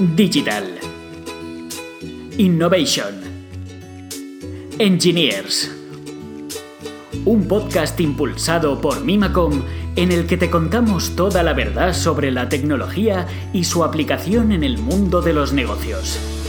Digital. 0.00 0.64
Innovation. 2.38 3.20
Engineers. 4.78 5.70
Un 7.26 7.46
podcast 7.46 8.00
impulsado 8.00 8.80
por 8.80 9.04
Mimacom 9.04 9.60
en 9.96 10.10
el 10.10 10.26
que 10.26 10.38
te 10.38 10.48
contamos 10.48 11.16
toda 11.16 11.42
la 11.42 11.52
verdad 11.52 11.92
sobre 11.92 12.30
la 12.30 12.48
tecnología 12.48 13.26
y 13.52 13.64
su 13.64 13.84
aplicación 13.84 14.52
en 14.52 14.64
el 14.64 14.78
mundo 14.78 15.20
de 15.20 15.34
los 15.34 15.52
negocios. 15.52 16.39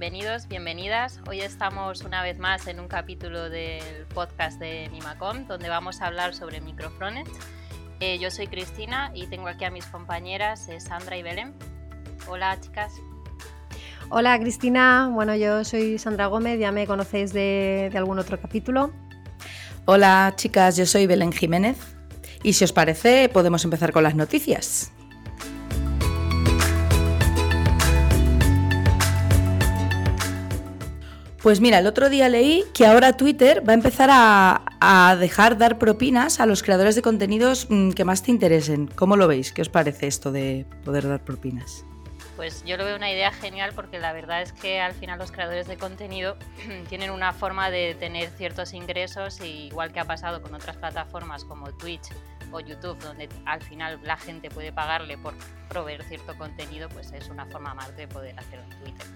Bienvenidos, 0.00 0.48
bienvenidas. 0.48 1.20
Hoy 1.28 1.42
estamos 1.42 2.00
una 2.00 2.22
vez 2.22 2.38
más 2.38 2.66
en 2.68 2.80
un 2.80 2.88
capítulo 2.88 3.50
del 3.50 4.06
podcast 4.14 4.58
de 4.58 4.88
Mimacom, 4.90 5.46
donde 5.46 5.68
vamos 5.68 6.00
a 6.00 6.06
hablar 6.06 6.34
sobre 6.34 6.62
microfrones. 6.62 7.28
Eh, 8.00 8.18
yo 8.18 8.30
soy 8.30 8.46
Cristina 8.46 9.12
y 9.14 9.26
tengo 9.26 9.48
aquí 9.48 9.66
a 9.66 9.70
mis 9.70 9.84
compañeras 9.84 10.66
eh, 10.70 10.80
Sandra 10.80 11.18
y 11.18 11.22
Belén. 11.22 11.52
Hola, 12.26 12.58
chicas. 12.58 12.94
Hola, 14.08 14.40
Cristina. 14.40 15.10
Bueno, 15.12 15.36
yo 15.36 15.64
soy 15.64 15.98
Sandra 15.98 16.28
Gómez, 16.28 16.58
ya 16.58 16.72
me 16.72 16.86
conocéis 16.86 17.34
de, 17.34 17.90
de 17.92 17.98
algún 17.98 18.18
otro 18.18 18.40
capítulo. 18.40 18.92
Hola, 19.84 20.32
chicas, 20.34 20.78
yo 20.78 20.86
soy 20.86 21.06
Belén 21.06 21.30
Jiménez. 21.30 21.76
Y 22.42 22.54
si 22.54 22.64
os 22.64 22.72
parece, 22.72 23.28
podemos 23.28 23.64
empezar 23.64 23.92
con 23.92 24.02
las 24.02 24.14
noticias. 24.14 24.92
Pues 31.42 31.62
mira, 31.62 31.78
el 31.78 31.86
otro 31.86 32.10
día 32.10 32.28
leí 32.28 32.64
que 32.74 32.84
ahora 32.84 33.16
Twitter 33.16 33.66
va 33.66 33.72
a 33.72 33.74
empezar 33.74 34.10
a, 34.12 35.16
dejar 35.18 35.56
dar 35.56 35.78
propinas 35.78 36.38
a 36.38 36.44
los 36.44 36.62
creadores 36.62 36.94
de 36.96 37.02
contenidos 37.02 37.66
mm, 37.70 37.92
que 37.92 38.04
más 38.04 38.22
te 38.22 38.30
interesen. 38.30 38.88
¿Cómo 38.88 39.16
lo 39.16 39.26
veis? 39.26 39.50
¿Qué 39.50 39.62
os 39.62 39.70
parece 39.70 40.06
esto 40.06 40.32
de 40.32 40.66
poder 40.84 41.08
dar 41.08 41.24
propinas? 41.24 41.86
Pues 42.36 42.62
yo 42.64 42.76
lo 42.76 42.84
veo 42.84 42.96
una 42.96 43.10
idea 43.10 43.32
genial 43.32 43.72
porque 43.74 43.98
la 43.98 44.12
verdad 44.12 44.42
es 44.42 44.52
que 44.52 44.80
al 44.80 44.92
final 44.92 45.18
los 45.18 45.32
creadores 45.32 45.66
de 45.66 45.78
contenido 45.78 46.36
tienen 46.90 47.10
una 47.10 47.32
forma 47.32 47.70
de 47.70 47.94
tener 47.94 48.28
ciertos 48.36 48.74
ingresos, 48.74 49.40
igual 49.40 49.92
que 49.92 50.00
ha 50.00 50.04
pasado 50.04 50.42
con 50.42 50.54
otras 50.54 50.76
plataformas 50.76 51.44
como 51.44 51.72
Twitch 51.72 52.08
o 52.52 52.60
YouTube, 52.60 52.98
donde 52.98 53.30
al 53.46 53.62
final 53.62 53.98
la 54.02 54.18
gente 54.18 54.50
puede 54.50 54.72
pagarle 54.74 55.16
por 55.16 55.32
proveer 55.70 56.02
cierto 56.04 56.36
contenido, 56.36 56.90
pues 56.90 57.12
es 57.12 57.30
una 57.30 57.46
forma 57.46 57.72
más 57.72 57.96
de 57.96 58.06
poder 58.08 58.38
hacerlo 58.38 58.66
en 58.72 58.84
Twitter. 58.84 59.06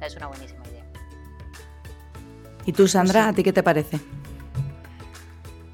es 0.00 0.16
una 0.16 0.26
buenísima 0.26 0.66
idea. 0.66 0.83
¿Y 2.66 2.72
tú, 2.72 2.88
Sandra, 2.88 3.28
a 3.28 3.32
ti 3.32 3.42
qué 3.42 3.52
te 3.52 3.62
parece? 3.62 4.00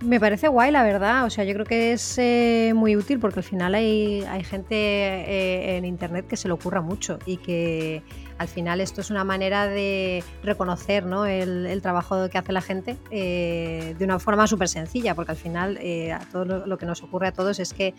Me 0.03 0.19
parece 0.19 0.49
guay, 0.49 0.73
la 0.73 0.83
verdad. 0.83 1.27
O 1.27 1.31
sea, 1.31 1.45
yo 1.45 1.53
creo 1.53 1.67
que 1.67 1.93
es 1.93 2.17
eh, 2.17 2.73
muy 2.75 2.97
útil 2.97 3.19
porque 3.21 3.41
al 3.41 3.45
final 3.45 3.75
hay, 3.75 4.23
hay 4.23 4.43
gente 4.45 4.75
eh, 4.75 5.77
en 5.77 5.85
Internet 5.85 6.27
que 6.27 6.39
se 6.39 6.49
le 6.49 6.55
ocurra 6.55 6.81
mucho 6.81 7.19
y 7.27 7.37
que 7.37 8.03
al 8.39 8.49
final 8.49 8.81
esto 8.81 9.03
es 9.03 9.11
una 9.11 9.25
manera 9.25 9.69
de 9.69 10.25
reconocer 10.43 11.05
¿no? 11.05 11.27
el, 11.27 11.83
trabajo 11.83 12.31
que 12.31 12.39
hace 12.39 12.53
la 12.53 12.63
gente 12.63 12.97
eh, 13.11 13.95
de 13.99 14.05
una 14.07 14.19
forma 14.19 14.47
súper 14.47 14.69
sencilla, 14.69 15.15
porque 15.15 15.33
al 15.33 15.37
final 15.37 15.79
a 16.15 16.21
todo 16.33 16.47
lo, 16.47 16.79
que 16.79 16.87
nos 16.87 17.03
ocurre 17.03 17.27
a 17.29 17.33
todos 17.33 17.59
es 17.61 17.75
que 17.75 17.93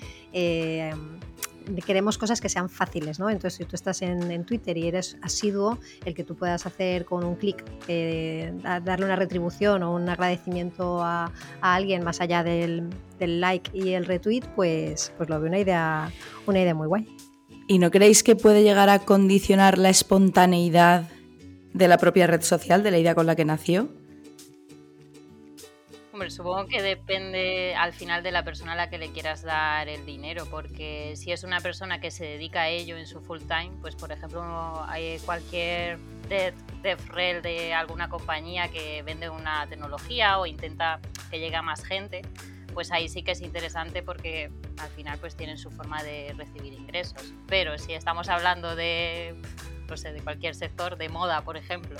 queremos 1.85 2.17
cosas 2.17 2.41
que 2.41 2.49
sean 2.49 2.69
fáciles, 2.69 3.19
¿no? 3.19 3.29
Entonces, 3.29 3.55
si 3.55 3.65
tú 3.65 3.75
estás 3.75 4.01
en, 4.01 4.43
Twitter 4.45 4.77
y 4.77 4.87
eres 4.87 5.17
asiduo, 5.21 5.77
el 6.05 6.13
que 6.13 6.23
tú 6.23 6.35
puedas 6.35 6.65
hacer 6.65 7.05
con 7.05 7.23
un 7.23 7.35
clic, 7.35 7.63
eh, 7.87 8.53
darle 8.83 9.05
una 9.05 9.15
retribución 9.15 9.83
o 9.83 9.93
un 9.93 10.07
agradecimiento 10.09 11.03
a, 11.03 11.31
alguien 11.61 12.03
más 12.03 12.21
allá 12.21 12.43
del, 12.43 12.89
like 13.19 13.69
y 13.73 13.89
el 13.89 14.05
retweet, 14.05 14.43
pues, 14.55 15.13
pues 15.17 15.29
lo 15.29 15.39
veo 15.39 15.49
una 15.49 15.59
idea, 15.59 16.11
una 16.47 16.59
idea 16.59 16.73
muy 16.73 16.87
guay. 16.87 17.07
¿Y 17.67 17.79
no 17.79 17.91
creéis 17.91 18.23
que 18.23 18.35
puede 18.35 18.63
llegar 18.63 18.89
a 18.89 18.99
condicionar 18.99 19.77
la 19.77 19.89
espontaneidad 19.89 21.09
de 21.73 21.87
la 21.87 21.97
propia 21.97 22.27
red 22.27 22.41
social, 22.41 22.83
de 22.83 22.91
la 22.91 22.99
idea 22.99 23.15
con 23.15 23.27
la 23.27 23.35
que 23.35 23.45
nació? 23.45 23.89
Supongo 26.29 26.67
que 26.67 26.81
depende 26.81 27.73
al 27.75 27.93
final 27.93 28.21
de 28.21 28.31
la 28.31 28.43
persona 28.43 28.73
a 28.73 28.75
la 28.75 28.89
que 28.89 28.97
le 28.97 29.11
quieras 29.11 29.41
dar 29.41 29.87
el 29.87 30.05
dinero, 30.05 30.45
porque 30.51 31.13
si 31.15 31.31
es 31.31 31.43
una 31.43 31.59
persona 31.61 31.99
que 31.99 32.11
se 32.11 32.25
dedica 32.25 32.63
a 32.63 32.67
ello 32.67 32.97
en 32.97 33.07
su 33.07 33.21
full 33.21 33.39
time, 33.39 33.71
pues 33.81 33.95
por 33.95 34.11
ejemplo 34.11 34.83
hay 34.87 35.17
cualquier 35.19 35.97
dev, 36.29 36.53
de 37.41 37.73
alguna 37.73 38.09
compañía 38.09 38.67
que 38.69 39.01
vende 39.03 39.29
una 39.29 39.67
tecnología 39.67 40.37
o 40.39 40.45
intenta 40.45 40.99
que 41.29 41.39
llegue 41.39 41.55
a 41.55 41.61
más 41.61 41.83
gente, 41.83 42.21
pues 42.73 42.91
ahí 42.91 43.09
sí 43.09 43.23
que 43.23 43.31
es 43.31 43.41
interesante 43.41 44.03
porque 44.03 44.51
al 44.77 44.89
final 44.89 45.17
pues 45.19 45.35
tienen 45.35 45.57
su 45.57 45.71
forma 45.71 46.03
de 46.03 46.33
recibir 46.37 46.73
ingresos. 46.73 47.33
Pero 47.47 47.77
si 47.77 47.93
estamos 47.93 48.29
hablando 48.29 48.75
de, 48.75 49.35
no 49.89 49.97
sé, 49.97 50.13
de 50.13 50.21
cualquier 50.21 50.55
sector, 50.55 50.97
de 50.97 51.09
moda 51.09 51.41
por 51.41 51.57
ejemplo, 51.57 51.99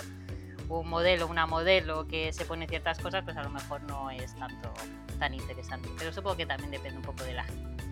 un 0.80 0.90
modelo, 0.90 1.28
una 1.28 1.46
modelo 1.46 2.08
que 2.08 2.32
se 2.34 2.46
pone 2.46 2.68
ciertas 2.68 3.00
cosas, 3.00 3.24
pues 3.24 3.36
a 3.38 3.44
lo 3.44 3.50
mejor 3.50 3.82
no 3.84 4.10
es 4.10 4.34
tanto 4.36 4.74
tan 5.20 5.34
interesante. 5.34 5.90
Pero 5.98 6.14
supongo 6.14 6.38
que 6.38 6.46
también 6.46 6.72
depende 6.72 6.98
un 6.98 7.04
poco 7.04 7.24
de 7.24 7.34
la 7.34 7.44
gente. 7.44 7.84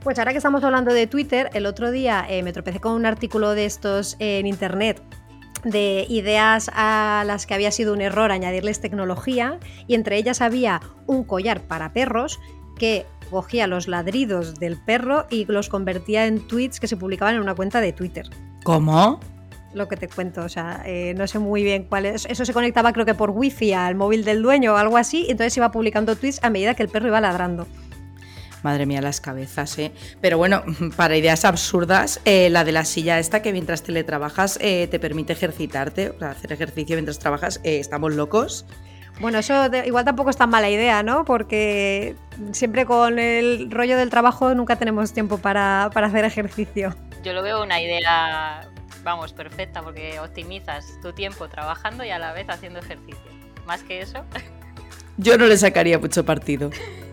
Pues 0.00 0.18
ahora 0.18 0.32
que 0.32 0.38
estamos 0.38 0.62
hablando 0.62 0.92
de 0.92 1.06
Twitter, 1.06 1.48
el 1.54 1.64
otro 1.64 1.90
día 1.90 2.26
eh, 2.28 2.42
me 2.42 2.52
tropecé 2.52 2.78
con 2.78 2.92
un 2.92 3.06
artículo 3.06 3.52
de 3.52 3.64
estos 3.64 4.16
en 4.18 4.46
internet 4.46 5.02
de 5.64 6.04
ideas 6.10 6.70
a 6.74 7.24
las 7.26 7.46
que 7.46 7.54
había 7.54 7.70
sido 7.70 7.94
un 7.94 8.02
error 8.02 8.30
añadirles 8.30 8.82
tecnología 8.82 9.58
y 9.86 9.94
entre 9.94 10.18
ellas 10.18 10.42
había 10.42 10.82
un 11.06 11.24
collar 11.24 11.62
para 11.62 11.94
perros 11.94 12.38
que 12.78 13.06
cogía 13.30 13.66
los 13.66 13.88
ladridos 13.88 14.56
del 14.56 14.76
perro 14.76 15.26
y 15.30 15.46
los 15.46 15.70
convertía 15.70 16.26
en 16.26 16.46
tweets 16.46 16.80
que 16.80 16.86
se 16.86 16.98
publicaban 16.98 17.36
en 17.36 17.40
una 17.40 17.54
cuenta 17.54 17.80
de 17.80 17.94
Twitter. 17.94 18.28
¿Cómo? 18.62 19.20
Lo 19.74 19.88
que 19.88 19.96
te 19.96 20.08
cuento, 20.08 20.42
o 20.42 20.48
sea, 20.48 20.82
eh, 20.86 21.14
no 21.16 21.26
sé 21.26 21.38
muy 21.38 21.62
bien 21.62 21.84
cuál 21.84 22.06
es. 22.06 22.26
Eso 22.26 22.44
se 22.44 22.52
conectaba 22.52 22.92
creo 22.92 23.06
que 23.06 23.14
por 23.14 23.30
wifi 23.30 23.72
al 23.72 23.94
móvil 23.94 24.24
del 24.24 24.42
dueño 24.42 24.74
o 24.74 24.76
algo 24.76 24.96
así, 24.96 25.24
y 25.26 25.30
entonces 25.32 25.56
iba 25.56 25.70
publicando 25.70 26.16
tweets 26.16 26.42
a 26.42 26.50
medida 26.50 26.74
que 26.74 26.82
el 26.82 26.88
perro 26.88 27.08
iba 27.08 27.20
ladrando. 27.20 27.66
Madre 28.64 28.86
mía, 28.86 29.02
las 29.02 29.20
cabezas, 29.20 29.78
¿eh? 29.78 29.92
Pero 30.22 30.38
bueno, 30.38 30.64
para 30.96 31.16
ideas 31.18 31.44
absurdas, 31.44 32.20
eh, 32.24 32.48
la 32.48 32.64
de 32.64 32.72
la 32.72 32.86
silla 32.86 33.18
esta 33.18 33.42
que 33.42 33.52
mientras 33.52 33.82
teletrabajas 33.82 34.58
eh, 34.62 34.88
te 34.90 34.98
permite 34.98 35.34
ejercitarte, 35.34 36.08
o 36.08 36.18
sea, 36.18 36.30
hacer 36.30 36.50
ejercicio 36.50 36.96
mientras 36.96 37.18
trabajas, 37.18 37.60
eh, 37.62 37.78
estamos 37.78 38.14
locos. 38.14 38.64
Bueno, 39.20 39.38
eso 39.38 39.54
igual 39.84 40.06
tampoco 40.06 40.30
es 40.30 40.38
tan 40.38 40.48
mala 40.48 40.70
idea, 40.70 41.02
¿no? 41.02 41.26
Porque 41.26 42.16
siempre 42.52 42.86
con 42.86 43.18
el 43.18 43.70
rollo 43.70 43.98
del 43.98 44.08
trabajo 44.08 44.54
nunca 44.54 44.76
tenemos 44.76 45.12
tiempo 45.12 45.36
para, 45.36 45.90
para 45.92 46.06
hacer 46.06 46.24
ejercicio. 46.24 46.96
Yo 47.22 47.34
lo 47.34 47.42
veo 47.42 47.62
una 47.62 47.80
idea 47.80 48.66
vamos, 49.04 49.32
perfecta 49.32 49.82
porque 49.82 50.18
optimizas 50.18 50.98
tu 51.00 51.12
tiempo 51.12 51.48
trabajando 51.48 52.04
y 52.04 52.10
a 52.10 52.18
la 52.18 52.32
vez 52.32 52.48
haciendo 52.48 52.80
ejercicio. 52.80 53.22
Más 53.66 53.82
que 53.82 54.00
eso. 54.00 54.24
Yo 55.16 55.38
no 55.38 55.46
le 55.46 55.56
sacaría 55.56 55.98
mucho 55.98 56.24
partido. 56.24 56.70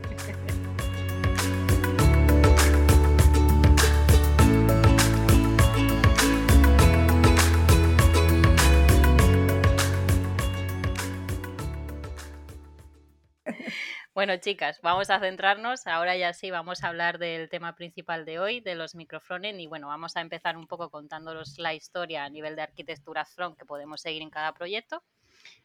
Bueno, 14.21 14.37
chicas, 14.37 14.79
vamos 14.83 15.09
a 15.09 15.19
centrarnos. 15.19 15.87
Ahora 15.87 16.15
ya 16.15 16.31
sí, 16.31 16.51
vamos 16.51 16.83
a 16.83 16.89
hablar 16.89 17.17
del 17.17 17.49
tema 17.49 17.73
principal 17.73 18.23
de 18.23 18.37
hoy, 18.37 18.59
de 18.59 18.75
los 18.75 18.93
microfrontend. 18.93 19.59
Y 19.59 19.65
bueno, 19.65 19.87
vamos 19.87 20.15
a 20.15 20.21
empezar 20.21 20.57
un 20.57 20.67
poco 20.67 20.91
contándolos 20.91 21.57
la 21.57 21.73
historia 21.73 22.23
a 22.23 22.29
nivel 22.29 22.55
de 22.55 22.61
arquitectura 22.61 23.25
front 23.25 23.57
que 23.57 23.65
podemos 23.65 23.99
seguir 23.99 24.21
en 24.21 24.29
cada 24.29 24.53
proyecto 24.53 25.01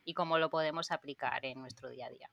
y 0.06 0.14
cómo 0.14 0.38
lo 0.38 0.48
podemos 0.48 0.90
aplicar 0.90 1.44
en 1.44 1.60
nuestro 1.60 1.90
día 1.90 2.06
a 2.06 2.08
día. 2.08 2.30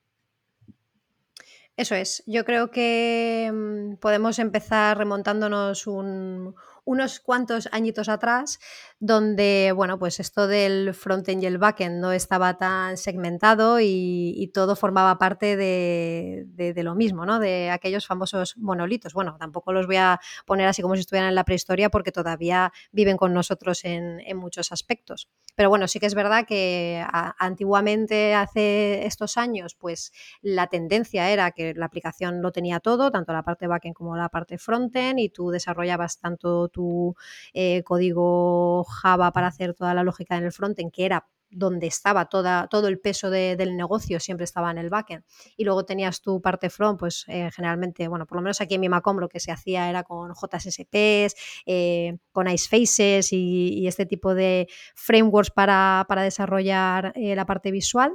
Eso 1.76 1.94
es. 1.94 2.24
Yo 2.26 2.46
creo 2.46 2.72
que 2.72 3.52
mm, 3.54 3.96
podemos 3.96 4.40
empezar 4.40 4.98
remontándonos 4.98 5.88
un, 5.88 6.56
unos 6.86 7.20
cuantos 7.20 7.70
añitos 7.72 8.10
atrás, 8.10 8.60
donde, 9.00 9.74
bueno, 9.76 9.98
pues 10.00 10.20
esto 10.20 10.48
del 10.48 10.94
frontend 10.94 11.44
y 11.44 11.46
el 11.46 11.58
backend 11.58 12.00
no 12.00 12.12
estaba 12.12 12.58
tan 12.58 12.98
segmentado 12.98 13.80
y, 13.82 14.52
todo 14.54 14.76
formaba 14.76 15.18
parte 15.18 15.58
de, 15.58 16.74
lo 16.84 16.96
mismo, 16.96 17.26
¿no? 17.26 17.40
De 17.40 17.72
aquellos 17.72 18.06
famosos 18.06 18.56
monolitos. 18.58 19.14
Bueno, 19.14 19.36
tampoco 19.40 19.74
los 19.74 19.88
voy 19.88 19.96
a 19.96 20.20
poner 20.46 20.68
así 20.68 20.82
como 20.82 20.96
si 20.96 21.02
estuvieran 21.02 21.30
en 21.30 21.36
la 21.36 21.44
prehistoria 21.44 21.90
porque 21.90 22.12
todavía 22.12 22.72
viven 22.92 23.18
con 23.18 23.34
nosotros 23.34 23.84
en, 23.84 24.22
muchos 24.36 24.72
aspectos. 24.72 25.30
Pero 25.56 25.70
bueno, 25.70 25.88
sí 25.88 26.00
que 26.00 26.08
es 26.08 26.16
verdad 26.16 26.46
que 26.48 27.04
antiguamente, 27.40 28.34
hace 28.34 29.06
estos 29.06 29.38
años, 29.38 29.76
pues 29.76 30.12
la 30.42 30.68
tendencia 30.68 31.30
era 31.30 31.52
que 31.52 31.74
la 31.74 31.86
aplicación 31.86 32.42
lo 32.42 32.52
tenía 32.52 32.80
todo, 32.80 33.12
tanto 33.12 33.34
la 33.34 33.44
parte 33.44 33.68
backend 33.68 33.96
como 33.96 34.18
la 34.18 34.30
parte 34.30 34.58
frontend, 34.58 35.20
y 35.20 35.30
tú 35.30 35.50
desarrollabas 35.50 36.20
tanto 36.20 36.70
tu 36.74 37.16
eh, 37.54 37.84
código 37.84 38.84
Java 38.84 39.32
para 39.32 39.48
hacer 39.48 39.74
toda 39.74 39.94
la 39.94 40.04
lógica 40.04 40.36
en 40.38 40.44
el 40.44 40.52
frontend, 40.52 40.92
que 40.92 41.06
era 41.06 41.28
donde 41.50 41.86
estaba 41.86 42.26
toda, 42.26 42.68
todo 42.68 42.88
el 42.88 43.00
peso 43.00 43.30
del 43.30 43.78
negocio, 43.78 44.20
siempre 44.20 44.44
estaba 44.44 44.72
en 44.72 44.80
el 44.80 44.90
backend. 44.90 45.24
Y 45.56 45.66
luego 45.66 45.86
tenías 45.86 46.20
tu 46.20 46.42
parte 46.42 46.72
front, 46.72 47.00
pues 47.00 47.26
eh, 47.28 47.52
generalmente, 47.54 48.08
bueno, 48.08 48.26
por 48.26 48.38
lo 48.38 48.42
menos 48.42 48.60
aquí 48.60 48.74
en 48.74 48.82
mi 48.82 48.90
Macom 48.90 49.20
lo 49.20 49.30
que 49.30 49.40
se 49.40 49.52
hacía 49.52 49.88
era 49.88 50.04
con 50.04 50.34
JSPs, 50.34 51.36
eh, 51.68 52.18
con 52.32 52.50
Icefaces 52.50 53.32
y, 53.32 53.86
este 53.88 54.08
tipo 54.08 54.34
de 54.34 54.68
frameworks 54.96 55.52
para, 55.52 56.06
para 56.08 56.24
desarrollar 56.24 57.14
la 57.16 57.46
parte 57.46 57.70
visual. 57.70 58.14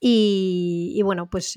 Y, 0.00 0.94
y 0.96 1.02
bueno, 1.02 1.28
pues 1.28 1.54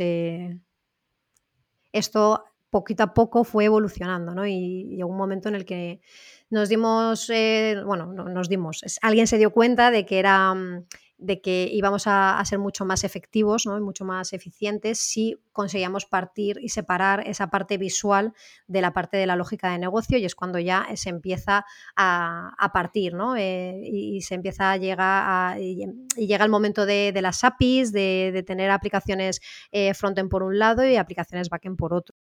esto 1.91 2.43
poquito 2.69 3.03
a 3.03 3.13
poco 3.13 3.43
fue 3.43 3.65
evolucionando, 3.65 4.33
¿no? 4.33 4.45
Y 4.45 4.85
llegó 4.95 5.09
un 5.09 5.17
momento 5.17 5.49
en 5.49 5.55
el 5.55 5.65
que 5.65 6.01
nos 6.49 6.69
dimos, 6.69 7.29
eh, 7.29 7.81
bueno, 7.85 8.07
no, 8.07 8.25
nos 8.29 8.49
dimos, 8.49 8.83
alguien 9.01 9.27
se 9.27 9.37
dio 9.37 9.51
cuenta 9.51 9.91
de 9.91 10.05
que 10.05 10.19
era 10.19 10.53
mm, 10.53 10.85
de 11.19 11.41
que 11.41 11.69
íbamos 11.71 12.03
a, 12.07 12.41
ser 12.45 12.59
mucho 12.59 12.85
más 12.85 13.03
efectivos 13.03 13.65
¿no? 13.65 13.77
y 13.77 13.81
mucho 13.81 14.05
más 14.05 14.31
eficientes 14.31 14.99
si 14.99 15.37
conseguíamos 15.51 16.05
partir 16.05 16.57
y 16.61 16.69
separar 16.69 17.27
esa 17.27 17.49
parte 17.49 17.77
visual 17.77 18.33
de 18.67 18.81
la 18.81 18.93
parte 18.93 19.17
de 19.17 19.27
la 19.27 19.35
lógica 19.35 19.69
de 19.69 19.77
negocio 19.77 20.17
y 20.17 20.23
es 20.23 20.33
cuando 20.33 20.59
ya 20.59 20.87
se 20.95 21.09
empieza 21.09 21.65
a, 21.95 22.71
partir 22.73 23.13
¿no? 23.13 23.35
Eh, 23.35 23.81
y, 23.83 24.21
se 24.21 24.35
empieza 24.35 24.71
a 24.71 24.77
llegar 24.77 24.99
a, 25.01 25.59
y, 25.59 25.85
llega 26.15 26.45
el 26.45 26.51
momento 26.51 26.85
de, 26.85 27.11
las 27.21 27.43
APIs, 27.43 27.91
de, 27.91 28.43
tener 28.47 28.71
aplicaciones 28.71 29.41
eh, 29.71 29.93
frontend 29.93 30.29
por 30.29 30.43
un 30.43 30.57
lado 30.57 30.85
y 30.85 30.95
aplicaciones 30.95 31.49
backend 31.49 31.77
por 31.77 31.93
otro. 31.93 32.15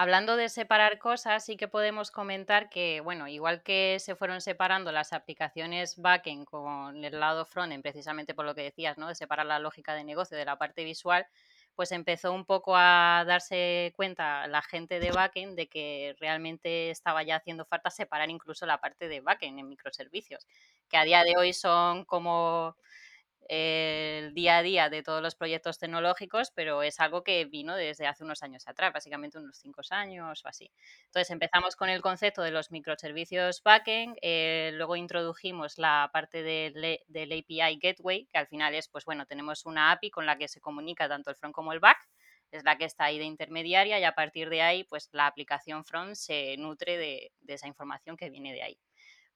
Hablando 0.00 0.36
de 0.36 0.48
separar 0.48 1.00
cosas, 1.00 1.44
sí 1.44 1.56
que 1.56 1.66
podemos 1.66 2.12
comentar 2.12 2.70
que, 2.70 3.00
bueno, 3.00 3.26
igual 3.26 3.64
que 3.64 3.96
se 3.98 4.14
fueron 4.14 4.40
separando 4.40 4.92
las 4.92 5.12
aplicaciones 5.12 5.96
backend 6.00 6.44
con 6.46 7.04
el 7.04 7.18
lado 7.18 7.44
frontend, 7.44 7.82
precisamente 7.82 8.32
por 8.32 8.44
lo 8.44 8.54
que 8.54 8.62
decías, 8.62 8.96
¿no? 8.96 9.08
De 9.08 9.16
separar 9.16 9.46
la 9.46 9.58
lógica 9.58 9.94
de 9.94 10.04
negocio 10.04 10.36
de 10.36 10.44
la 10.44 10.56
parte 10.56 10.84
visual, 10.84 11.26
pues 11.74 11.90
empezó 11.90 12.32
un 12.32 12.44
poco 12.44 12.76
a 12.76 13.24
darse 13.26 13.92
cuenta 13.96 14.46
la 14.46 14.62
gente 14.62 15.00
de 15.00 15.10
backend 15.10 15.56
de 15.56 15.66
que 15.68 16.14
realmente 16.20 16.90
estaba 16.90 17.24
ya 17.24 17.34
haciendo 17.34 17.64
falta 17.64 17.90
separar 17.90 18.30
incluso 18.30 18.66
la 18.66 18.78
parte 18.80 19.08
de 19.08 19.20
backend 19.20 19.58
en 19.58 19.68
microservicios, 19.68 20.46
que 20.88 20.96
a 20.96 21.02
día 21.02 21.24
de 21.24 21.34
hoy 21.36 21.52
son 21.52 22.04
como 22.04 22.76
el 23.48 24.34
día 24.34 24.58
a 24.58 24.62
día 24.62 24.88
de 24.90 25.02
todos 25.02 25.22
los 25.22 25.34
proyectos 25.34 25.78
tecnológicos, 25.78 26.50
pero 26.54 26.82
es 26.82 27.00
algo 27.00 27.24
que 27.24 27.44
vino 27.46 27.74
desde 27.74 28.06
hace 28.06 28.24
unos 28.24 28.42
años 28.42 28.68
atrás, 28.68 28.92
básicamente 28.92 29.38
unos 29.38 29.56
cinco 29.58 29.80
años 29.90 30.44
o 30.44 30.48
así. 30.48 30.70
Entonces 31.06 31.30
empezamos 31.30 31.76
con 31.76 31.88
el 31.88 32.02
concepto 32.02 32.42
de 32.42 32.50
los 32.50 32.70
microservicios 32.70 33.62
backend, 33.62 34.16
eh, 34.22 34.70
luego 34.74 34.96
introdujimos 34.96 35.78
la 35.78 36.10
parte 36.12 36.42
del, 36.42 37.00
del 37.06 37.32
API 37.32 37.78
Gateway, 37.80 38.26
que 38.26 38.38
al 38.38 38.46
final 38.46 38.74
es, 38.74 38.88
pues 38.88 39.04
bueno, 39.04 39.26
tenemos 39.26 39.64
una 39.66 39.92
API 39.92 40.10
con 40.10 40.26
la 40.26 40.36
que 40.38 40.48
se 40.48 40.60
comunica 40.60 41.08
tanto 41.08 41.30
el 41.30 41.36
front 41.36 41.54
como 41.54 41.72
el 41.72 41.80
back, 41.80 41.98
es 42.50 42.64
la 42.64 42.76
que 42.78 42.84
está 42.84 43.04
ahí 43.04 43.18
de 43.18 43.24
intermediaria 43.24 43.98
y 44.00 44.04
a 44.04 44.14
partir 44.14 44.48
de 44.50 44.62
ahí, 44.62 44.84
pues 44.84 45.08
la 45.12 45.26
aplicación 45.26 45.84
front 45.84 46.14
se 46.14 46.56
nutre 46.56 46.96
de 46.98 47.30
esa 47.54 47.68
información 47.68 48.16
que 48.16 48.30
viene 48.30 48.52
de 48.52 48.62
ahí. 48.62 48.78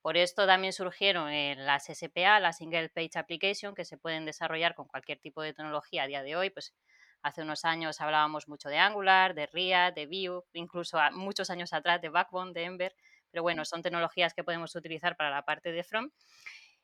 Por 0.03 0.17
esto 0.17 0.47
también 0.47 0.73
surgieron 0.73 1.31
las 1.65 1.87
SPA, 1.87 2.41
la 2.41 2.53
Single 2.53 2.89
Page 2.89 3.13
Application, 3.15 3.73
que 3.73 3.85
se 3.85 3.97
pueden 3.97 4.27
desarrollar 4.27 4.75
con 4.75 4.89
cualquier 4.89 5.21
tipo 5.21 5.43
de 5.43 5.55
tecnología 5.55 6.03
a 6.03 6.07
día 6.09 6.25
de 6.25 6.35
hoy. 6.35 6.51
Pues 6.51 6.75
hace 7.23 7.43
unos 7.43 7.65
años 7.65 8.01
hablábamos 8.01 8.49
mucho 8.49 8.69
de 8.69 8.79
Angular, 8.79 9.35
de 9.35 9.47
React, 9.47 9.97
de 9.97 10.07
Vue, 10.07 10.43
incluso 10.55 10.99
muchos 11.13 11.51
años 11.51 11.73
atrás 11.73 12.03
de 12.03 12.09
Backbone, 12.09 12.53
de 12.53 12.65
Ember. 12.65 12.97
Pero 13.31 13.45
bueno, 13.45 13.65
son 13.65 13.81
tecnologías 13.81 14.35
que 14.35 14.43
podemos 14.43 14.75
utilizar 14.75 15.17
para 15.17 15.31
la 15.31 15.43
parte 15.43 15.71
de 15.71 15.85
front. 15.85 16.13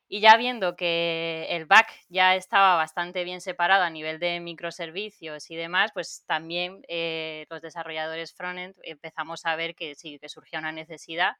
Y 0.07 0.21
ya 0.21 0.37
viendo 0.37 0.77
que 0.77 1.45
el 1.49 1.65
back 1.65 1.91
ya 2.07 2.35
estaba 2.35 2.75
bastante 2.77 3.25
bien 3.25 3.41
separado 3.41 3.83
a 3.83 3.89
nivel 3.89 4.17
de 4.19 4.39
microservicios 4.39 5.51
y 5.51 5.57
demás, 5.57 5.91
pues 5.93 6.23
también 6.25 6.81
eh, 6.87 7.45
los 7.49 7.61
desarrolladores 7.61 8.33
frontend 8.33 8.75
empezamos 8.83 9.45
a 9.45 9.55
ver 9.57 9.75
que 9.75 9.93
sí, 9.95 10.17
que 10.19 10.29
surgía 10.29 10.59
una 10.59 10.71
necesidad 10.71 11.33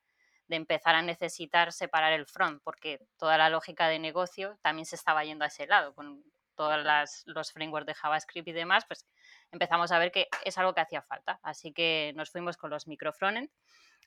de 0.49 0.55
empezar 0.55 0.95
a 0.95 1.01
necesitar 1.01 1.71
separar 1.71 2.11
el 2.11 2.25
front, 2.25 2.61
porque 2.63 2.99
toda 3.17 3.37
la 3.37 3.49
lógica 3.49 3.87
de 3.87 3.99
negocio 3.99 4.57
también 4.61 4.85
se 4.85 4.95
estaba 4.95 5.23
yendo 5.23 5.45
a 5.45 5.47
ese 5.47 5.67
lado, 5.67 5.93
con 5.93 6.23
todos 6.55 6.83
los 7.25 7.53
frameworks 7.53 7.85
de 7.85 7.93
JavaScript 7.93 8.47
y 8.49 8.51
demás, 8.51 8.83
pues 8.85 9.05
empezamos 9.51 9.93
a 9.93 9.99
ver 9.99 10.11
que 10.11 10.27
es 10.43 10.57
algo 10.57 10.73
que 10.73 10.81
hacía 10.81 11.01
falta. 11.01 11.39
Así 11.41 11.71
que 11.71 12.11
nos 12.17 12.31
fuimos 12.31 12.57
con 12.57 12.69
los 12.69 12.85
microfrontend, 12.87 13.49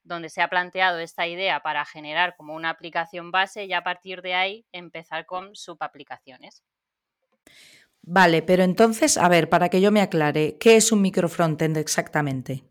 donde 0.02 0.28
se 0.28 0.42
ha 0.42 0.48
planteado 0.48 0.98
esta 0.98 1.26
idea 1.26 1.60
para 1.60 1.84
generar 1.86 2.36
como 2.36 2.54
una 2.54 2.68
aplicación 2.70 3.30
base 3.30 3.64
y 3.64 3.72
a 3.72 3.82
partir 3.82 4.20
de 4.20 4.34
ahí 4.34 4.66
empezar 4.72 5.24
con 5.24 5.54
subaplicaciones. 5.54 6.62
Vale, 8.02 8.42
pero 8.42 8.64
entonces, 8.64 9.16
a 9.16 9.28
ver, 9.28 9.48
para 9.48 9.68
que 9.68 9.80
yo 9.80 9.92
me 9.92 10.00
aclare, 10.02 10.58
¿qué 10.58 10.76
es 10.76 10.90
un 10.90 11.00
microfrontend 11.02 11.76
exactamente? 11.76 12.64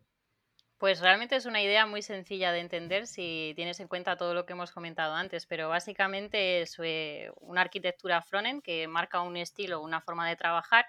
Pues 0.82 1.00
realmente 1.00 1.36
es 1.36 1.46
una 1.46 1.62
idea 1.62 1.86
muy 1.86 2.02
sencilla 2.02 2.52
de 2.52 2.60
entender 2.60 3.06
si 3.06 3.54
tienes 3.56 3.80
en 3.80 3.88
cuenta 3.88 4.18
todo 4.18 4.34
lo 4.34 4.48
que 4.48 4.54
hemos 4.54 4.72
comentado 4.72 5.14
antes, 5.14 5.46
pero 5.46 5.70
básicamente 5.70 6.64
es 6.64 6.76
eh, 6.82 7.30
una 7.40 7.62
arquitectura 7.62 8.24
frontend 8.24 8.64
que 8.64 8.88
marca 8.88 9.22
un 9.22 9.38
estilo, 9.38 9.80
una 9.84 10.02
forma 10.02 10.28
de 10.28 10.36
trabajar 10.36 10.86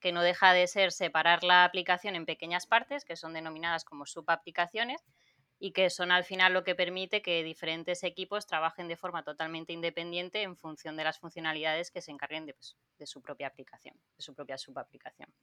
que 0.00 0.12
no 0.12 0.22
deja 0.22 0.52
de 0.52 0.68
ser 0.68 0.92
separar 0.92 1.42
la 1.42 1.64
aplicación 1.64 2.14
en 2.14 2.24
pequeñas 2.24 2.68
partes, 2.68 3.04
que 3.04 3.16
son 3.16 3.32
denominadas 3.32 3.84
como 3.84 4.06
subaplicaciones, 4.06 5.02
y 5.58 5.72
que 5.72 5.90
son 5.90 6.12
al 6.12 6.22
final 6.22 6.52
lo 6.52 6.62
que 6.62 6.76
permite 6.76 7.20
que 7.20 7.42
diferentes 7.42 8.04
equipos 8.04 8.46
trabajen 8.46 8.86
de 8.86 8.96
forma 8.96 9.24
totalmente 9.24 9.72
independiente 9.72 10.42
en 10.42 10.56
función 10.56 10.96
de 10.96 11.02
las 11.02 11.18
funcionalidades 11.18 11.90
que 11.90 12.00
se 12.00 12.12
encarguen 12.12 12.46
de, 12.46 12.54
pues, 12.54 12.76
su 13.06 13.20
propia 13.20 13.48
aplicación, 13.48 13.96
de 14.16 14.22
su 14.22 14.34
propia 14.36 14.56
subaplicación. 14.56 15.34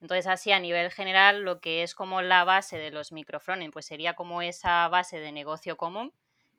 Entonces, 0.00 0.26
así 0.26 0.52
a 0.52 0.60
nivel 0.60 0.90
general, 0.90 1.42
lo 1.42 1.60
que 1.60 1.82
es 1.82 1.94
como 1.94 2.22
la 2.22 2.44
base 2.44 2.78
de 2.78 2.90
los 2.90 3.12
microfrontend, 3.12 3.72
pues 3.72 3.86
sería 3.86 4.14
como 4.14 4.42
esa 4.42 4.86
base 4.88 5.18
de 5.18 5.32
negocio 5.32 5.76
común, 5.76 6.12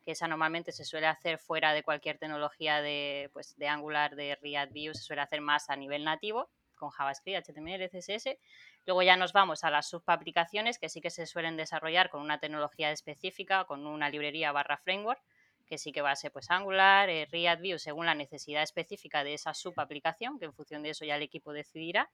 que 0.04 0.12
esa 0.12 0.28
normalmente 0.28 0.72
se 0.72 0.86
suele 0.86 1.08
hacer 1.08 1.38
fuera 1.40 1.74
de 1.74 1.84
cualquier 1.84 2.18
tecnología 2.18 2.82
de, 2.82 3.30
pues, 3.34 3.56
de 3.58 3.68
Angular, 3.68 4.16
de 4.16 4.38
React 4.42 4.74
Vue, 4.74 4.94
se 4.94 5.04
suele 5.04 5.22
hacer 5.22 5.42
más 5.42 5.70
a 5.70 5.76
nivel 5.76 6.04
nativo, 6.04 6.50
con 6.76 6.90
JavaScript, 6.90 7.46
HTML, 7.46 7.90
CSS, 7.90 8.38
Luego 8.86 9.04
ya 9.04 9.18
nos 9.18 9.34
vamos 9.34 9.64
a 9.64 9.70
las 9.70 9.90
subaplicaciones 9.90 10.80
que 10.80 10.90
sí 10.90 11.02
que 11.02 11.10
se 11.12 11.28
suelen 11.28 11.58
desarrollar 11.58 12.10
con 12.10 12.22
una 12.22 12.40
tecnología 12.40 12.92
específica, 12.92 13.66
con 13.66 13.86
una 13.86 14.10
librería 14.10 14.52
barra 14.52 14.78
framework, 14.78 15.22
que 15.70 15.78
sí 15.78 15.92
que 15.92 16.02
va 16.02 16.12
a 16.12 16.16
ser 16.16 16.32
pues 16.32 16.50
Angular, 16.50 17.10
eh, 17.10 17.28
React 17.32 17.62
Vue, 17.62 17.80
según 17.80 18.08
la 18.08 18.16
necesidad 18.16 18.64
específica 18.64 19.24
de 19.24 19.36
esa 19.36 19.54
subaplicación, 19.54 20.40
que 20.40 20.46
en 20.46 20.54
función 20.54 20.84
de 20.84 20.90
eso 20.90 21.06
ya 21.06 21.16
el 21.16 21.22
equipo 21.22 21.54
decidirá. 21.54 22.10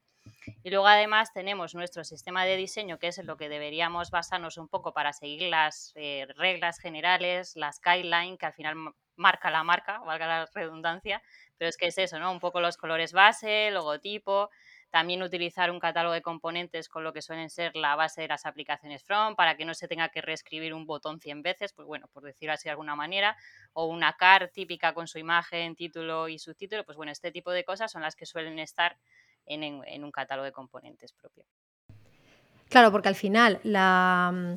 Y 0.64 0.70
luego 0.70 0.88
además 0.88 1.32
tenemos 1.34 1.74
nuestro 1.74 2.04
sistema 2.04 2.46
de 2.46 2.58
diseño, 2.58 3.00
que 3.00 3.08
es 3.08 3.18
en 3.18 3.28
lo 3.28 3.38
que 3.38 3.50
deberíamos 3.50 4.12
basarnos 4.12 4.58
un 4.58 4.68
poco 4.68 4.94
para 4.94 5.14
seguir 5.14 5.44
las 5.44 5.94
eh, 5.96 6.28
reglas 6.36 6.80
generales, 6.80 7.56
las 7.56 7.80
guidelines, 7.82 8.38
que 8.38 8.46
al 8.46 8.54
final 8.54 8.76
marca 9.16 9.50
la 9.50 9.64
marca, 9.64 10.00
valga 10.00 10.28
la 10.28 10.50
redundancia, 10.54 11.22
pero 11.58 11.70
es 11.70 11.78
que 11.78 11.88
es 11.88 11.98
eso, 11.98 12.20
¿no? 12.20 12.32
Un 12.32 12.40
poco 12.40 12.60
los 12.60 12.78
colores 12.78 13.14
base, 13.14 13.72
logotipo, 13.72 14.50
también 14.96 15.22
utilizar 15.22 15.72
un 15.72 15.80
catálogo 15.82 16.14
de 16.14 16.22
componentes 16.22 16.88
con 16.88 17.04
lo 17.04 17.12
que 17.12 17.22
suelen 17.22 17.50
ser 17.50 17.76
la 17.76 17.98
base 17.98 18.22
de 18.22 18.30
las 18.30 18.46
aplicaciones 18.46 19.04
front 19.04 19.36
para 19.36 19.58
que 19.58 19.66
no 19.66 19.74
se 19.74 19.90
tenga 19.90 20.08
que 20.08 20.22
reescribir 20.22 20.74
un 20.74 20.86
botón 20.86 21.20
100 21.20 21.42
veces, 21.42 21.74
pues 21.74 21.86
bueno, 21.86 22.08
por 22.14 22.24
decirlo 22.24 22.54
así 22.54 22.64
de 22.64 22.70
alguna 22.70 22.96
manera, 22.96 23.36
o 23.74 23.88
una 23.88 24.14
car 24.14 24.52
típica 24.54 24.94
con 24.94 25.10
su 25.10 25.20
imagen, 25.20 25.76
título 25.76 26.30
y 26.30 26.40
subtítulo, 26.40 26.86
pues 26.86 26.96
bueno, 26.96 27.12
este 27.12 27.34
tipo 27.34 27.52
de 27.52 27.66
cosas 27.66 27.92
son 27.92 28.04
las 28.04 28.16
que 28.16 28.26
suelen 28.26 28.58
estar 28.58 28.96
en, 29.46 29.84
en 29.86 30.04
un 30.06 30.14
catálogo 30.14 30.46
de 30.46 30.54
componentes 30.54 31.12
propio. 31.12 31.44
Claro, 32.70 32.90
porque 32.90 33.10
al 33.10 33.16
final 33.16 33.60
la, 33.64 34.56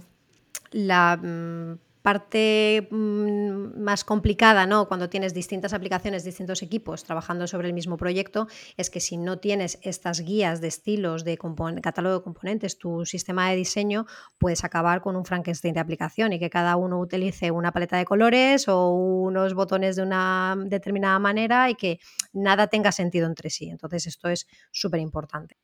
la 0.70 1.16
mm, 1.16 1.78
parte 2.02 2.88
mm, 2.90 3.80
más 3.80 4.04
complicada, 4.04 4.66
¿no? 4.66 4.88
Cuando 4.88 5.08
tienes 5.08 5.34
distintas 5.34 5.72
aplicaciones, 5.72 6.24
distintos 6.24 6.62
equipos 6.62 7.04
trabajando 7.04 7.46
sobre 7.46 7.68
el 7.68 7.74
mismo 7.74 7.96
proyecto, 7.96 8.46
es 8.76 8.90
que 8.90 9.00
si 9.00 9.16
no 9.16 9.38
tienes 9.38 9.78
estas 9.82 10.20
guías 10.20 10.60
de 10.60 10.68
estilos, 10.68 11.24
de 11.24 11.38
catálogo 11.82 12.18
de 12.18 12.22
componentes, 12.22 12.78
tu 12.78 13.04
sistema 13.04 13.50
de 13.50 13.56
diseño, 13.56 14.06
puedes 14.38 14.64
acabar 14.64 15.00
con 15.00 15.16
un 15.16 15.24
Frankenstein 15.24 15.74
de 15.74 15.80
aplicación 15.80 16.32
y 16.32 16.38
que 16.38 16.50
cada 16.50 16.76
uno 16.76 16.98
utilice 17.00 17.50
una 17.50 17.72
paleta 17.72 17.96
de 17.96 18.04
colores 18.04 18.68
o 18.68 18.90
unos 18.90 19.54
botones 19.54 19.96
de 19.96 20.02
una 20.02 20.56
determinada 20.58 21.18
manera 21.18 21.70
y 21.70 21.74
que 21.74 22.00
nada 22.32 22.68
tenga 22.68 22.92
sentido 22.92 23.26
entre 23.26 23.50
sí. 23.50 23.68
Entonces, 23.68 24.06
esto 24.06 24.28
es 24.28 24.46
súper 24.70 25.00
importante. 25.00 25.56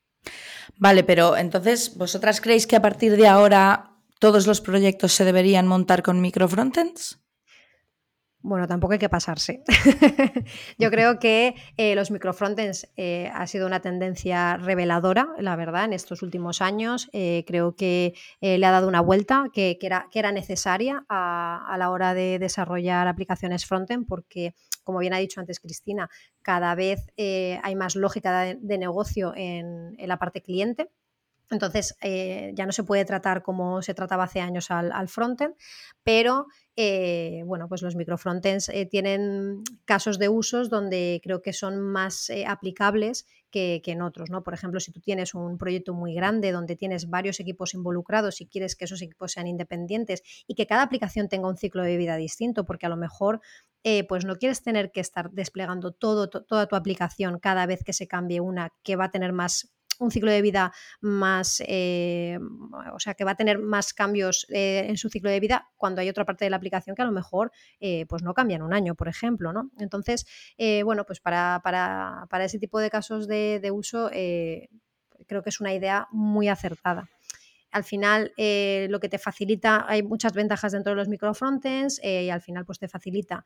Vale, 0.78 1.04
pero 1.04 1.36
entonces, 1.36 1.96
¿vosotras 1.96 2.40
creéis 2.40 2.66
que 2.66 2.76
a 2.76 2.82
partir 2.82 3.16
de 3.16 3.28
ahora 3.28 3.93
todos 4.24 4.46
los 4.46 4.62
proyectos 4.62 5.12
se 5.12 5.26
deberían 5.26 5.66
montar 5.66 6.02
con 6.02 6.22
microfrontends? 6.22 7.20
Bueno, 8.40 8.66
tampoco 8.66 8.94
hay 8.94 8.98
que 8.98 9.10
pasarse. 9.10 9.62
Yo 10.78 10.90
creo 10.90 11.18
que 11.18 11.54
eh, 11.76 11.94
los 11.94 12.10
microfrontends 12.10 12.88
eh, 12.96 13.30
ha 13.34 13.46
sido 13.46 13.66
una 13.66 13.80
tendencia 13.80 14.56
reveladora, 14.56 15.28
la 15.38 15.56
verdad, 15.56 15.84
en 15.84 15.92
estos 15.92 16.22
últimos 16.22 16.62
años. 16.62 17.10
Eh, 17.12 17.44
creo 17.46 17.76
que 17.76 18.14
eh, 18.40 18.56
le 18.56 18.64
ha 18.64 18.70
dado 18.70 18.88
una 18.88 19.02
vuelta 19.02 19.44
que, 19.52 19.76
era, 19.82 20.32
necesaria 20.32 21.04
a, 21.10 21.76
la 21.78 21.90
hora 21.90 22.14
de 22.14 22.38
desarrollar 22.38 23.06
aplicaciones 23.08 23.66
frontend 23.66 24.06
porque, 24.06 24.54
como 24.84 25.00
bien 25.00 25.12
ha 25.12 25.18
dicho 25.18 25.40
antes 25.40 25.60
Cristina, 25.60 26.08
cada 26.40 26.74
vez 26.74 27.12
hay 27.18 27.74
más 27.76 27.94
lógica 27.94 28.56
de, 28.58 28.78
negocio 28.78 29.34
en 29.36 29.94
la 29.98 30.18
parte 30.18 30.40
cliente. 30.40 30.88
Entonces, 31.50 31.96
eh, 32.00 32.52
ya 32.54 32.66
no 32.66 32.72
se 32.72 32.84
puede 32.84 33.04
tratar 33.04 33.42
como 33.42 33.82
se 33.82 33.94
trataba 33.94 34.24
hace 34.24 34.40
años 34.40 34.70
al, 34.70 34.92
al 34.92 35.08
frontend, 35.08 35.54
pero 36.02 36.46
eh, 36.76 37.42
bueno, 37.46 37.68
pues 37.68 37.82
los 37.82 37.94
microfrontends 37.94 38.68
eh, 38.68 38.84
tienen 38.86 39.62
casos 39.84 40.18
de 40.18 40.28
usos 40.28 40.70
donde 40.70 41.20
creo 41.22 41.40
que 41.40 41.52
son 41.52 41.80
más 41.80 42.28
eh, 42.30 42.46
aplicables 42.46 43.26
que, 43.52 43.80
que, 43.84 43.92
en 43.92 44.02
otros, 44.02 44.28
¿no? 44.28 44.42
Por 44.42 44.54
ejemplo, 44.54 44.80
si 44.80 44.90
tú 44.90 45.00
tienes 45.00 45.34
un 45.34 45.56
proyecto 45.56 45.94
muy 45.94 46.14
grande 46.14 46.50
donde 46.50 46.74
tienes 46.74 47.08
varios 47.08 47.38
equipos 47.38 47.74
involucrados 47.74 48.40
y 48.40 48.48
quieres 48.48 48.74
que 48.74 48.86
esos 48.86 49.02
equipos 49.02 49.32
sean 49.32 49.46
independientes 49.46 50.22
y 50.48 50.56
que 50.56 50.66
cada 50.66 50.82
aplicación 50.82 51.28
tenga 51.28 51.48
un 51.48 51.56
ciclo 51.56 51.84
de 51.84 51.96
vida 51.96 52.16
distinto, 52.16 52.64
porque 52.64 52.86
a 52.86 52.88
lo 52.88 52.96
mejor 52.96 53.40
pues 54.08 54.24
no 54.24 54.36
quieres 54.36 54.62
tener 54.62 54.92
que 54.92 55.00
estar 55.00 55.30
desplegando 55.30 55.92
toda 55.92 56.26
tu 56.30 56.74
aplicación 56.74 57.38
cada 57.38 57.66
vez 57.66 57.84
que 57.84 57.92
se 57.92 58.08
cambie 58.08 58.40
una 58.40 58.70
que 58.82 58.96
va 58.96 59.04
a 59.04 59.10
tener 59.10 59.34
más 59.34 59.73
un 59.98 60.10
ciclo 60.10 60.30
de 60.30 60.42
vida 60.42 60.72
más, 61.00 61.62
eh, 61.66 62.38
o 62.92 62.98
sea, 62.98 63.14
que 63.14 63.24
va 63.24 63.32
a 63.32 63.36
tener 63.36 63.58
más 63.58 63.92
cambios 63.92 64.46
eh, 64.50 64.86
en 64.88 64.96
su 64.96 65.08
ciclo 65.08 65.30
de 65.30 65.40
vida 65.40 65.68
cuando 65.76 66.00
hay 66.00 66.08
otra 66.08 66.24
parte 66.24 66.44
de 66.44 66.50
la 66.50 66.56
aplicación 66.56 66.96
que 66.96 67.02
a 67.02 67.06
lo 67.06 67.12
mejor 67.12 67.52
eh, 67.80 68.06
pues 68.08 68.22
no 68.22 68.34
cambia 68.34 68.56
en 68.56 68.62
un 68.62 68.72
año, 68.72 68.94
por 68.94 69.08
ejemplo, 69.08 69.52
¿no? 69.52 69.70
Entonces, 69.78 70.26
bueno, 70.84 71.04
pues 71.04 71.20
para, 71.20 71.60
para, 71.62 72.26
para, 72.30 72.44
ese 72.44 72.58
tipo 72.58 72.78
de 72.78 72.90
casos 72.90 73.26
de, 73.26 73.70
uso 73.72 74.10
creo 74.10 75.42
que 75.42 75.50
es 75.50 75.60
una 75.60 75.72
idea 75.74 76.06
muy 76.10 76.48
acertada 76.48 77.08
al 77.70 77.84
final 77.84 78.32
lo 78.36 79.00
que 79.00 79.08
te 79.08 79.18
facilita, 79.18 79.84
hay 79.88 80.02
muchas 80.02 80.32
ventajas 80.32 80.72
dentro 80.72 80.90
de 80.92 80.96
los 80.96 81.08
microfrontends 81.08 82.00
eh, 82.04 82.24
y 82.24 82.30
al 82.30 82.40
final 82.40 82.64
pues 82.64 82.78
te 82.78 82.88
facilita 82.88 83.44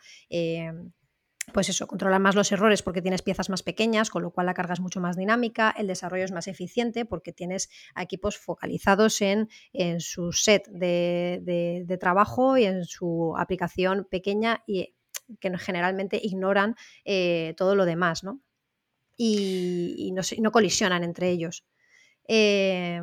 pues 1.52 1.68
eso, 1.68 1.86
controlar 1.86 2.20
más 2.20 2.34
los 2.34 2.50
errores 2.52 2.82
porque 2.82 3.02
tienes 3.02 3.22
piezas 3.22 3.50
más 3.50 3.62
pequeñas, 3.62 4.10
con 4.10 4.22
lo 4.22 4.30
cual 4.30 4.46
la 4.46 4.54
carga 4.54 4.74
es 4.74 4.80
mucho 4.80 5.00
más 5.00 5.16
dinámica, 5.16 5.74
el 5.76 5.86
desarrollo 5.86 6.24
es 6.24 6.32
más 6.32 6.48
eficiente 6.48 7.04
porque 7.04 7.32
tienes 7.32 7.70
equipos 7.96 8.38
focalizados 8.38 9.20
en, 9.20 9.48
en 9.72 10.00
su 10.00 10.32
set 10.32 10.68
de, 10.68 11.40
de, 11.86 11.98
trabajo 11.98 12.56
y 12.56 12.64
en 12.64 12.84
su 12.84 13.34
aplicación 13.36 14.06
pequeña 14.10 14.62
y 14.66 14.94
que 15.40 15.56
generalmente 15.58 16.20
ignoran 16.22 16.76
eh, 17.04 17.54
todo 17.56 17.74
lo 17.74 17.84
demás, 17.84 18.24
¿no? 18.24 18.40
Y, 19.16 19.94
y 19.98 20.12
no, 20.12 20.22
no, 20.38 20.52
colisionan 20.52 21.02
entre 21.02 21.30
ellos. 21.30 21.66
Eh, 22.28 23.00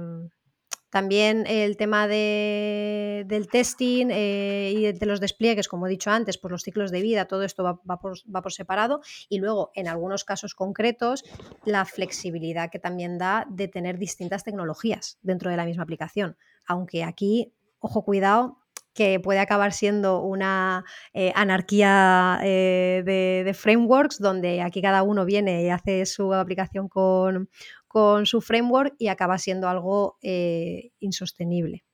también 0.96 1.46
el 1.46 1.76
tema 1.76 2.08
de, 2.08 3.26
del 3.28 3.50
testing 3.50 4.08
eh, 4.12 4.72
y 4.74 4.94
de 4.94 5.06
los 5.06 5.20
despliegues, 5.20 5.68
como 5.68 5.88
he 5.88 5.90
dicho 5.90 6.10
antes, 6.10 6.38
por 6.38 6.52
los 6.52 6.62
ciclos 6.62 6.90
de 6.90 7.02
vida, 7.02 7.26
todo 7.26 7.44
esto 7.44 7.66
va, 7.66 7.82
va, 7.84 8.00
por, 8.00 8.54
separado. 8.54 9.02
Y 9.28 9.40
luego, 9.40 9.72
en 9.76 9.90
algunos 9.90 10.24
casos 10.24 10.56
concretos, 10.56 11.26
la 11.66 11.84
flexibilidad 11.84 12.70
que 12.72 12.80
también 12.80 13.18
da 13.18 13.46
de 13.50 13.68
tener 13.68 13.98
distintas 13.98 14.46
tecnologías 14.46 15.20
dentro 15.22 15.52
de 15.52 15.58
la 15.58 15.66
misma 15.66 15.84
aplicación. 15.84 16.38
Aunque 16.66 17.04
aquí, 17.04 17.54
ojo, 17.80 18.06
cuidado, 18.06 18.60
que 18.94 19.20
puede 19.20 19.40
acabar 19.40 19.74
siendo 19.74 20.22
una 20.22 20.86
eh, 21.14 21.34
anarquía 21.36 22.40
eh, 22.42 23.04
de, 23.06 23.54
frameworks, 23.54 24.20
donde 24.20 24.62
aquí 24.62 24.82
cada 24.82 25.04
uno 25.04 25.26
viene 25.26 25.64
y 25.64 25.70
hace 25.70 26.06
su 26.06 26.34
aplicación 26.34 26.88
con, 26.88 27.50
con 27.96 28.26
su 28.26 28.42
framework 28.42 28.94
y 29.00 29.08
acaba 29.08 29.38
siendo 29.38 29.70
algo 29.70 30.18
eh, 30.22 30.92
insostenible. 31.00 31.86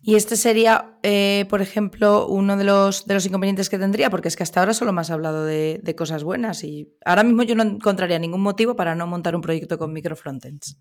Y 0.00 0.14
este 0.14 0.36
sería, 0.36 1.00
eh, 1.02 1.46
por 1.50 1.62
ejemplo, 1.62 2.28
uno 2.28 2.56
de 2.56 2.62
los, 2.62 3.08
de 3.08 3.14
los 3.14 3.26
inconvenientes 3.26 3.68
que 3.68 3.76
tendría, 3.76 4.08
porque 4.08 4.28
es 4.28 4.36
que 4.36 4.44
hasta 4.44 4.60
ahora 4.60 4.72
solo 4.72 4.92
me 4.92 5.00
has 5.00 5.10
hablado 5.10 5.44
de, 5.44 5.80
de, 5.82 5.96
cosas 5.96 6.22
buenas 6.22 6.62
y 6.62 6.96
ahora 7.04 7.24
mismo 7.24 7.42
yo 7.42 7.56
no 7.56 7.64
encontraría 7.64 8.20
ningún 8.20 8.40
motivo 8.40 8.76
para 8.76 8.94
no 8.94 9.08
montar 9.08 9.34
un 9.34 9.42
proyecto 9.42 9.78
con 9.78 9.92
microfrontends. 9.92 10.78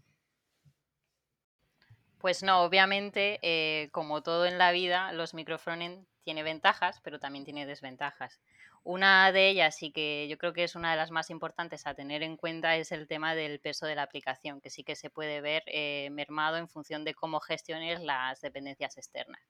Pues 2.20 2.44
no, 2.44 2.62
obviamente, 2.62 3.40
eh, 3.42 3.90
como 3.92 4.22
todo 4.22 4.46
en 4.46 4.60
la 4.60 4.72
vida, 4.72 5.12
los 5.14 5.34
microfrontends 5.34 6.08
tiene 6.24 6.44
ventajas, 6.44 7.02
pero 7.04 7.20
también 7.20 7.46
tiene 7.46 7.66
desventajas. 7.66 8.40
Una 8.84 9.32
de 9.32 9.50
ellas, 9.50 9.82
y 9.84 9.92
que 9.92 10.28
yo 10.30 10.38
creo 10.38 10.54
que 10.54 10.64
es 10.64 10.76
una 10.76 10.92
de 10.92 10.98
las 10.98 11.12
más 11.12 11.30
importantes 11.30 11.86
a 11.86 11.94
tener 11.94 12.24
en 12.24 12.38
cuenta, 12.38 12.76
es 12.76 12.92
el 12.92 13.08
tema 13.08 13.36
del 13.36 13.60
peso 13.60 13.86
de 13.86 13.96
la 13.96 14.04
aplicación, 14.04 14.62
que 14.62 14.70
sí 14.70 14.84
que 14.84 14.96
se 14.96 15.10
puede 15.10 15.42
ver 15.42 15.64
eh, 15.68 16.10
mermado 16.12 16.58
en 16.58 16.68
función 16.68 17.04
de 17.04 17.14
cómo 17.14 17.40
gestiones 17.40 18.02
las 18.02 18.42
dependencias 18.42 18.98
externas. 18.98 19.42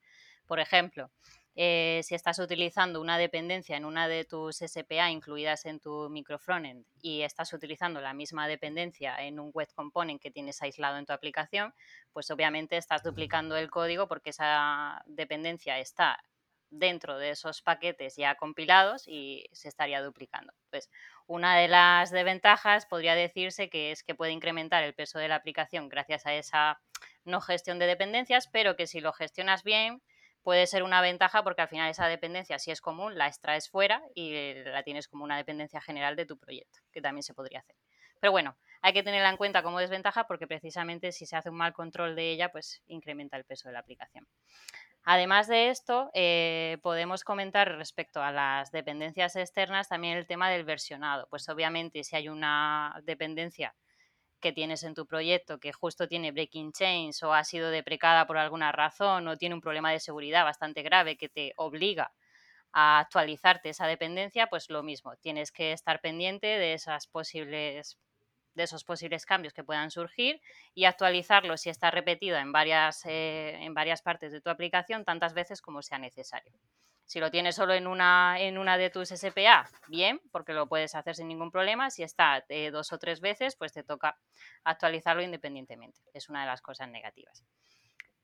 Por 0.48 0.59
ejemplo, 0.59 1.12
eh, 1.55 2.01
si 2.03 2.15
estás 2.15 2.39
utilizando 2.39 3.01
una 3.01 3.17
dependencia 3.17 3.77
en 3.77 3.86
una 3.86 4.07
de 4.07 4.25
tus 4.25 4.57
SPA 4.57 5.12
incluidas 5.12 5.65
en 5.65 5.79
tu 5.79 6.09
microfrontend 6.09 6.86
y 7.01 7.21
estás 7.21 7.53
utilizando 7.53 8.01
la 8.01 8.13
misma 8.13 8.48
dependencia 8.48 9.15
en 9.17 9.39
un 9.39 9.51
web 9.53 9.67
component 9.75 10.21
que 10.21 10.31
tienes 10.31 10.62
aislado 10.62 10.98
en 10.98 11.05
tu 11.05 11.13
aplicación, 11.13 11.74
pues 12.13 12.31
obviamente 12.31 12.77
estás 12.77 13.03
duplicando 13.03 13.57
el 13.57 13.69
código 13.69 14.07
porque 14.07 14.31
esa 14.31 15.03
dependencia 15.05 15.77
está 15.79 16.19
dentro 16.69 17.17
de 17.17 17.31
esos 17.31 17.61
paquetes 17.61 18.15
ya 18.15 18.35
compilados 18.35 19.07
y 19.07 19.45
se 19.51 19.67
estaría 19.67 20.01
duplicando. 20.01 20.53
Pues 20.69 20.89
una 21.27 21.57
de 21.57 21.67
las 21.67 22.11
desventajas 22.11 22.85
podría 22.85 23.15
decirse 23.15 23.69
que 23.69 23.91
es 23.91 24.03
que 24.03 24.15
puede 24.15 24.31
incrementar 24.31 24.83
el 24.83 24.93
peso 24.93 25.19
de 25.19 25.27
la 25.27 25.35
aplicación 25.35 25.89
gracias 25.89 26.25
a 26.25 26.33
esa 26.33 26.81
no 27.25 27.41
gestión 27.41 27.79
de 27.79 27.88
dependencias, 27.88 28.47
pero 28.47 28.75
que 28.75 28.88
si 28.88 28.99
lo 28.99 29.13
gestionas 29.13 29.63
bien 29.63 30.01
puede 30.43 30.67
ser 30.67 30.83
una 30.83 31.01
ventaja 31.01 31.43
porque 31.43 31.61
al 31.61 31.67
final 31.67 31.89
esa 31.89 32.07
dependencia, 32.07 32.59
si 32.59 32.71
es 32.71 32.81
común, 32.81 33.17
la 33.17 33.27
extraes 33.27 33.69
fuera 33.69 34.01
y 34.15 34.53
la 34.63 34.83
tienes 34.83 35.07
como 35.07 35.23
una 35.23 35.38
dependencia 35.38 35.81
general 35.81 36.15
de 36.15 36.25
tu 36.25 36.38
proyecto, 36.38 36.79
que 36.91 37.01
también 37.01 37.23
se 37.23 37.33
podría 37.33 37.59
hacer. 37.59 37.75
Pero 38.19 38.31
bueno, 38.31 38.57
hay 38.81 38.93
que 38.93 39.03
tenerla 39.03 39.29
en 39.29 39.38
cuenta 39.38 39.63
como 39.63 39.79
desventaja 39.79 40.25
porque 40.25 40.47
precisamente 40.47 41.11
si 41.11 41.25
se 41.25 41.35
hace 41.35 41.49
un 41.49 41.57
mal 41.57 41.73
control 41.73 42.15
de 42.15 42.31
ella, 42.31 42.51
pues 42.51 42.81
incrementa 42.88 43.38
el 43.38 43.45
peso 43.45 43.69
de 43.69 43.73
la 43.73 43.79
aplicación. 43.79 44.27
Además 45.12 45.48
de 45.48 45.70
esto, 45.70 46.12
eh, 46.13 46.78
podemos 46.84 47.24
comentar 47.24 47.68
respecto 47.78 48.22
a 48.22 48.32
las 48.32 48.70
dependencias 48.72 49.36
externas 49.36 49.88
también 49.89 50.16
el 50.18 50.28
tema 50.28 50.51
del 50.51 50.66
versionado. 50.66 51.25
Pues 51.32 51.50
obviamente 51.50 52.04
si 52.04 52.16
hay 52.16 52.30
una 52.30 52.94
dependencia 53.04 53.75
que 54.42 54.54
tienes 54.54 54.84
en 54.84 54.96
tu 54.96 55.08
proyecto 55.08 55.60
que 55.60 55.74
justo 55.74 56.08
tiene 56.08 56.32
breaking 56.32 56.74
chains 56.74 57.24
o 57.24 57.34
ha 57.34 57.44
sido 57.46 57.72
deprecada 57.72 58.28
por 58.28 58.38
alguna 58.38 58.72
razón 58.72 59.28
o 59.28 59.38
tiene 59.38 59.56
un 59.56 59.62
problema 59.62 59.92
de 59.92 60.00
seguridad 60.00 60.46
bastante 60.46 60.84
grave 60.84 61.18
que 61.18 61.30
te 61.30 61.54
obliga 61.58 62.13
a 62.74 63.00
actualizarte 63.00 63.70
esa 63.70 63.88
dependencia, 63.88 64.48
pues 64.48 64.70
lo 64.70 64.84
mismo, 64.84 65.16
tienes 65.18 65.51
que 65.51 65.74
estar 65.74 66.01
pendiente 66.01 66.48
de 66.48 66.74
esas 66.74 67.08
posibles 67.08 67.98
de 68.53 68.63
esos 68.63 68.84
posibles 68.84 69.25
cambios 69.25 69.53
que 69.53 69.63
puedan 69.63 69.91
surgir 69.91 70.41
y 70.74 70.86
actualizarlo 70.86 71.58
si 71.58 71.70
está 71.70 71.91
repetido 71.91 72.38
en 72.38 72.51
varias, 72.51 73.06
eh, 73.06 73.58
en 73.62 73.74
varias 73.74 74.01
partes 74.01 74.32
de 74.32 74.41
tu 74.41 74.50
aplicación 74.50 75.06
tantas 75.06 75.34
veces 75.34 75.62
como 75.62 75.82
sea 75.82 75.98
necesario. 75.98 76.53
Si 77.10 77.20
lo 77.20 77.32
tienes 77.32 77.56
solo 77.56 77.74
en 77.74 77.88
una, 77.88 78.39
en 78.39 78.60
una 78.60 78.77
de 78.77 78.91
tus 78.91 79.10
SPA, 79.10 79.68
bien, 79.88 80.22
porque 80.32 80.53
lo 80.53 80.68
puedes 80.68 80.94
hacer 80.94 81.15
sin 81.15 81.27
ningún 81.27 81.50
problema. 81.50 81.89
Si 81.89 82.03
está 82.03 82.46
eh, 82.50 82.70
dos 82.70 82.94
o 82.94 83.00
tres 83.00 83.20
veces, 83.20 83.56
pues 83.56 83.74
te 83.74 83.82
toca 83.82 84.20
actualizarlo 84.63 85.24
independientemente. 85.24 86.00
Es 86.13 86.29
una 86.29 86.41
de 86.41 86.46
las 86.46 86.62
cosas 86.62 86.88
negativas. 86.88 87.44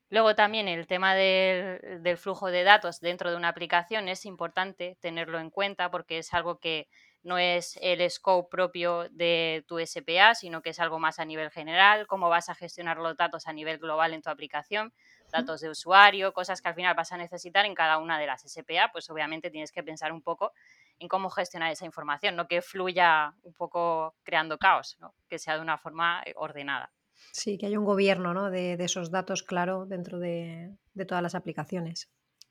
Luego 0.10 0.36
también 0.36 0.68
el 0.68 0.86
tema 0.86 1.16
del, 1.16 2.04
del, 2.04 2.18
flujo 2.18 2.52
de 2.52 2.64
datos 2.64 3.00
dentro 3.00 3.32
de 3.32 3.38
una 3.38 3.48
aplicación 3.48 4.08
es 4.08 4.24
importante 4.24 4.98
tenerlo 5.02 5.40
en 5.40 5.50
cuenta 5.50 5.90
porque 5.90 6.20
es 6.20 6.32
algo 6.36 6.60
que 6.60 6.88
no 7.26 7.40
es 7.40 7.78
el 7.82 8.08
scope 8.10 8.50
propio 8.50 9.10
de 9.10 9.66
tu 9.68 9.80
SPA, 9.80 10.36
sino 10.36 10.62
que 10.62 10.70
es 10.70 10.80
algo 10.80 11.00
más 11.00 11.20
a 11.20 11.26
nivel 11.26 11.50
general, 11.50 12.06
cómo 12.06 12.30
vas 12.30 12.50
a 12.50 12.56
gestionar 12.56 12.98
los 12.98 13.18
datos 13.18 13.48
a 13.48 13.54
nivel 13.54 13.80
global 13.80 14.14
en 14.14 14.22
tu 14.22 14.30
aplicación, 14.30 14.94
datos 15.32 15.60
de 15.62 15.70
usuario, 15.70 16.34
cosas 16.34 16.62
que 16.62 16.70
al 16.70 16.76
final 16.76 16.94
vas 16.94 17.12
a 17.12 17.18
necesitar 17.18 17.66
en 17.66 17.74
cada 17.74 17.98
una 17.98 18.20
de 18.20 18.28
las 18.28 18.44
SPA, 18.44 18.92
pues 18.92 19.10
obviamente 19.10 19.50
tienes 19.50 19.72
que 19.72 19.82
pensar 19.82 20.12
un 20.12 20.22
poco 20.22 20.54
en 21.00 21.08
cómo 21.08 21.32
gestionar 21.32 21.72
esa 21.72 21.86
información, 21.86 22.36
no 22.36 22.48
que 22.48 22.62
fluya 22.62 23.34
un 23.42 23.54
poco 23.54 24.16
creando 24.24 24.60
caos, 24.60 24.96
¿no? 25.00 25.16
que 25.28 25.40
sea 25.40 25.56
de 25.56 25.62
una 25.62 25.80
forma 25.80 26.22
eh, 26.28 26.34
ordenada. 26.36 26.92
Sí, 27.32 27.58
que 27.58 27.66
haya 27.66 27.80
un 27.80 27.86
gobierno 27.86 28.36
¿no? 28.36 28.52
de, 28.52 28.78
de, 28.78 28.86
esos 28.86 29.10
datos 29.10 29.42
claro 29.42 29.88
dentro 29.88 30.20
de, 30.20 30.76
de 30.94 31.06
todas 31.06 31.24
las 31.24 31.34
aplicaciones. 31.34 32.08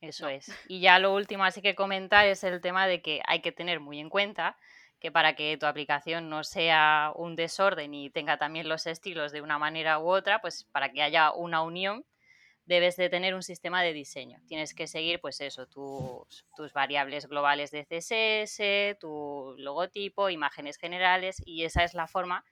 Eso 0.09 0.29
es. 0.29 0.53
Y 0.69 0.81
ya 0.81 0.99
lo 0.99 1.15
último 1.15 1.45
así 1.45 1.63
que 1.63 1.75
comentar 1.75 2.27
es 2.27 2.45
el 2.45 2.61
tema 2.61 2.87
de 2.87 3.01
que 3.01 3.23
hay 3.27 3.41
que 3.41 3.53
tener 3.53 3.81
muy 3.81 3.99
en 4.01 4.11
cuenta 4.11 4.57
que 5.01 5.11
para 5.11 5.35
que 5.35 5.57
tu 5.57 5.67
aplicación 5.67 6.29
no 6.29 6.45
sea 6.45 7.13
un 7.17 7.37
desorden 7.37 7.95
y 7.95 8.11
tenga 8.11 8.37
también 8.37 8.69
los 8.69 8.87
estilos 8.87 9.33
de 9.33 9.41
una 9.41 9.59
manera 9.59 9.99
u 9.99 10.09
otra, 10.09 10.41
pues 10.41 10.65
para 10.73 10.93
que 10.93 11.03
haya 11.03 11.33
una 11.33 11.63
unión, 11.63 12.05
debes 12.67 12.97
de 12.97 13.09
tener 13.09 13.35
un 13.35 13.43
sistema 13.43 13.83
de 13.83 13.93
diseño. 13.93 14.41
Tienes 14.47 14.75
que 14.75 14.87
seguir, 14.87 15.21
pues 15.21 15.41
eso, 15.41 15.67
tus, 15.67 16.47
tus, 16.57 16.73
variables 16.73 17.27
globales 17.27 17.71
de 17.71 17.85
CSS, 17.85 18.99
tu 18.99 19.55
logotipo, 19.59 20.31
imágenes 20.31 20.77
generales 20.77 21.43
y 21.45 21.65
esa 21.65 21.85
es 21.85 21.95
la 21.95 22.07
forma 22.07 22.45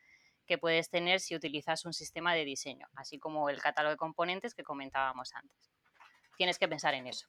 que 0.47 0.59
puedes 0.59 0.91
tener 0.91 1.21
si 1.21 1.35
utilizas 1.35 1.85
un 1.85 1.93
sistema 1.93 2.35
de 2.35 2.45
diseño, 2.45 2.89
así 2.97 3.19
como 3.19 3.49
el 3.49 3.61
catálogo 3.61 3.93
de 3.93 3.97
componentes 3.99 4.55
que 4.55 4.63
comentábamos 4.63 5.33
antes. 5.35 5.71
Tienes 6.37 6.59
que 6.59 6.69
pensar 6.69 6.95
en 6.95 7.07
eso. 7.07 7.29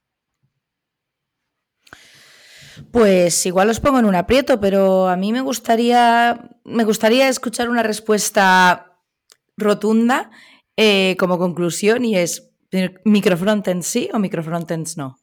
Pues 2.92 3.46
igual 3.46 3.70
os 3.70 3.80
pongo 3.80 4.00
en 4.00 4.06
un 4.06 4.16
aprieto, 4.16 4.60
pero 4.60 5.08
a 5.08 5.16
mí 5.16 5.32
me 5.32 5.42
gustaría, 5.42 6.50
me 6.64 6.84
gustaría 6.84 7.28
escuchar 7.30 7.70
una 7.70 7.84
respuesta 7.84 9.00
rotunda 9.58 10.32
eh, 10.78 11.16
como 11.20 11.38
conclusión 11.38 12.06
y 12.06 12.18
es 12.18 12.52
microfrontends 13.06 13.86
sí 13.86 14.10
o 14.14 14.20
microfrontends 14.20 14.98
no. 14.98 15.18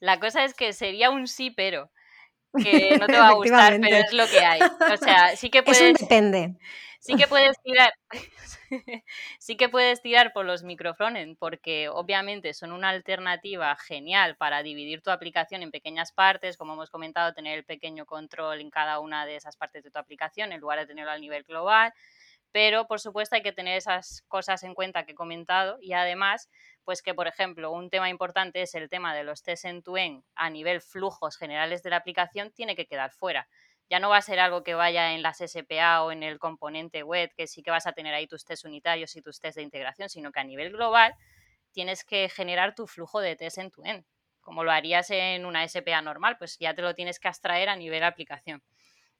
La 0.00 0.20
cosa 0.20 0.44
es 0.44 0.54
que 0.54 0.72
sería 0.72 1.10
un 1.10 1.26
sí, 1.26 1.50
pero 1.50 1.90
que 2.56 2.96
no 2.98 3.06
te 3.06 3.18
va 3.18 3.28
a 3.28 3.34
gustar, 3.34 3.78
pero 3.80 3.96
es 3.96 4.12
lo 4.12 4.26
que 4.26 4.40
hay. 4.40 4.60
O 4.60 4.96
sea, 4.96 5.36
sí 5.36 5.50
que 5.50 5.62
puedes. 5.62 5.98
depende. 5.98 6.56
Sí 7.06 7.14
que 7.14 7.28
puedes 7.28 7.56
tirar. 7.62 7.92
sí 9.38 9.56
que 9.56 9.68
puedes 9.68 10.02
tirar 10.02 10.32
por 10.32 10.44
los 10.44 10.64
microfrontend 10.64 11.38
porque 11.38 11.88
obviamente 11.88 12.52
son 12.52 12.72
una 12.72 12.88
alternativa 12.88 13.76
genial 13.76 14.36
para 14.36 14.64
dividir 14.64 15.02
tu 15.02 15.10
aplicación 15.10 15.62
en 15.62 15.70
pequeñas 15.70 16.10
partes, 16.10 16.56
como 16.56 16.72
hemos 16.72 16.90
comentado, 16.90 17.32
tener 17.32 17.58
el 17.58 17.64
pequeño 17.64 18.06
control 18.06 18.60
en 18.60 18.70
cada 18.70 18.98
una 18.98 19.24
de 19.24 19.36
esas 19.36 19.56
partes 19.56 19.84
de 19.84 19.92
tu 19.92 20.00
aplicación 20.00 20.50
en 20.50 20.60
lugar 20.60 20.80
de 20.80 20.86
tenerlo 20.86 21.12
a 21.12 21.18
nivel 21.18 21.44
global. 21.44 21.92
Pero 22.50 22.88
por 22.88 22.98
supuesto 22.98 23.36
hay 23.36 23.42
que 23.42 23.52
tener 23.52 23.76
esas 23.76 24.22
cosas 24.26 24.64
en 24.64 24.74
cuenta 24.74 25.04
que 25.04 25.12
he 25.12 25.14
comentado 25.14 25.78
y 25.80 25.92
además 25.92 26.48
pues 26.84 27.02
que, 27.02 27.14
por 27.14 27.28
ejemplo, 27.28 27.70
un 27.70 27.88
tema 27.90 28.10
importante 28.10 28.62
es 28.62 28.74
el 28.74 28.88
tema 28.88 29.14
de 29.14 29.22
los 29.24 29.42
test 29.44 29.64
en 29.66 29.82
tu 29.82 29.96
end 29.96 30.24
a 30.34 30.50
nivel 30.50 30.80
flujos 30.80 31.36
generales 31.36 31.84
de 31.84 31.90
la 31.90 31.96
aplicación, 31.96 32.50
tiene 32.52 32.74
que 32.74 32.86
quedar 32.86 33.12
fuera. 33.12 33.48
Ya 33.88 34.00
no 34.00 34.08
va 34.10 34.16
a 34.18 34.22
ser 34.22 34.40
algo 34.40 34.64
que 34.64 34.74
vaya 34.74 35.12
en 35.12 35.22
las 35.22 35.38
SPA 35.40 36.02
o 36.02 36.12
en 36.12 36.22
el 36.22 36.38
componente 36.38 37.02
web, 37.02 37.30
que 37.36 37.46
sí 37.46 37.62
que 37.62 37.70
vas 37.70 37.86
a 37.86 37.92
tener 37.92 38.14
ahí 38.14 38.26
tus 38.26 38.44
test 38.44 38.64
unitarios 38.64 39.14
y 39.16 39.22
tus 39.22 39.38
test 39.40 39.56
de 39.56 39.62
integración, 39.62 40.08
sino 40.08 40.32
que 40.32 40.40
a 40.40 40.44
nivel 40.44 40.72
global 40.72 41.14
tienes 41.72 42.04
que 42.04 42.28
generar 42.28 42.74
tu 42.74 42.86
flujo 42.86 43.20
de 43.20 43.36
test 43.36 43.58
en 43.58 43.70
tu 43.70 43.84
end. 43.84 44.04
Como 44.40 44.64
lo 44.64 44.72
harías 44.72 45.10
en 45.10 45.44
una 45.46 45.66
SPA 45.68 46.02
normal, 46.02 46.36
pues 46.38 46.58
ya 46.58 46.74
te 46.74 46.82
lo 46.82 46.94
tienes 46.94 47.20
que 47.20 47.28
abstraer 47.28 47.68
a 47.68 47.76
nivel 47.76 48.02
aplicación. 48.04 48.62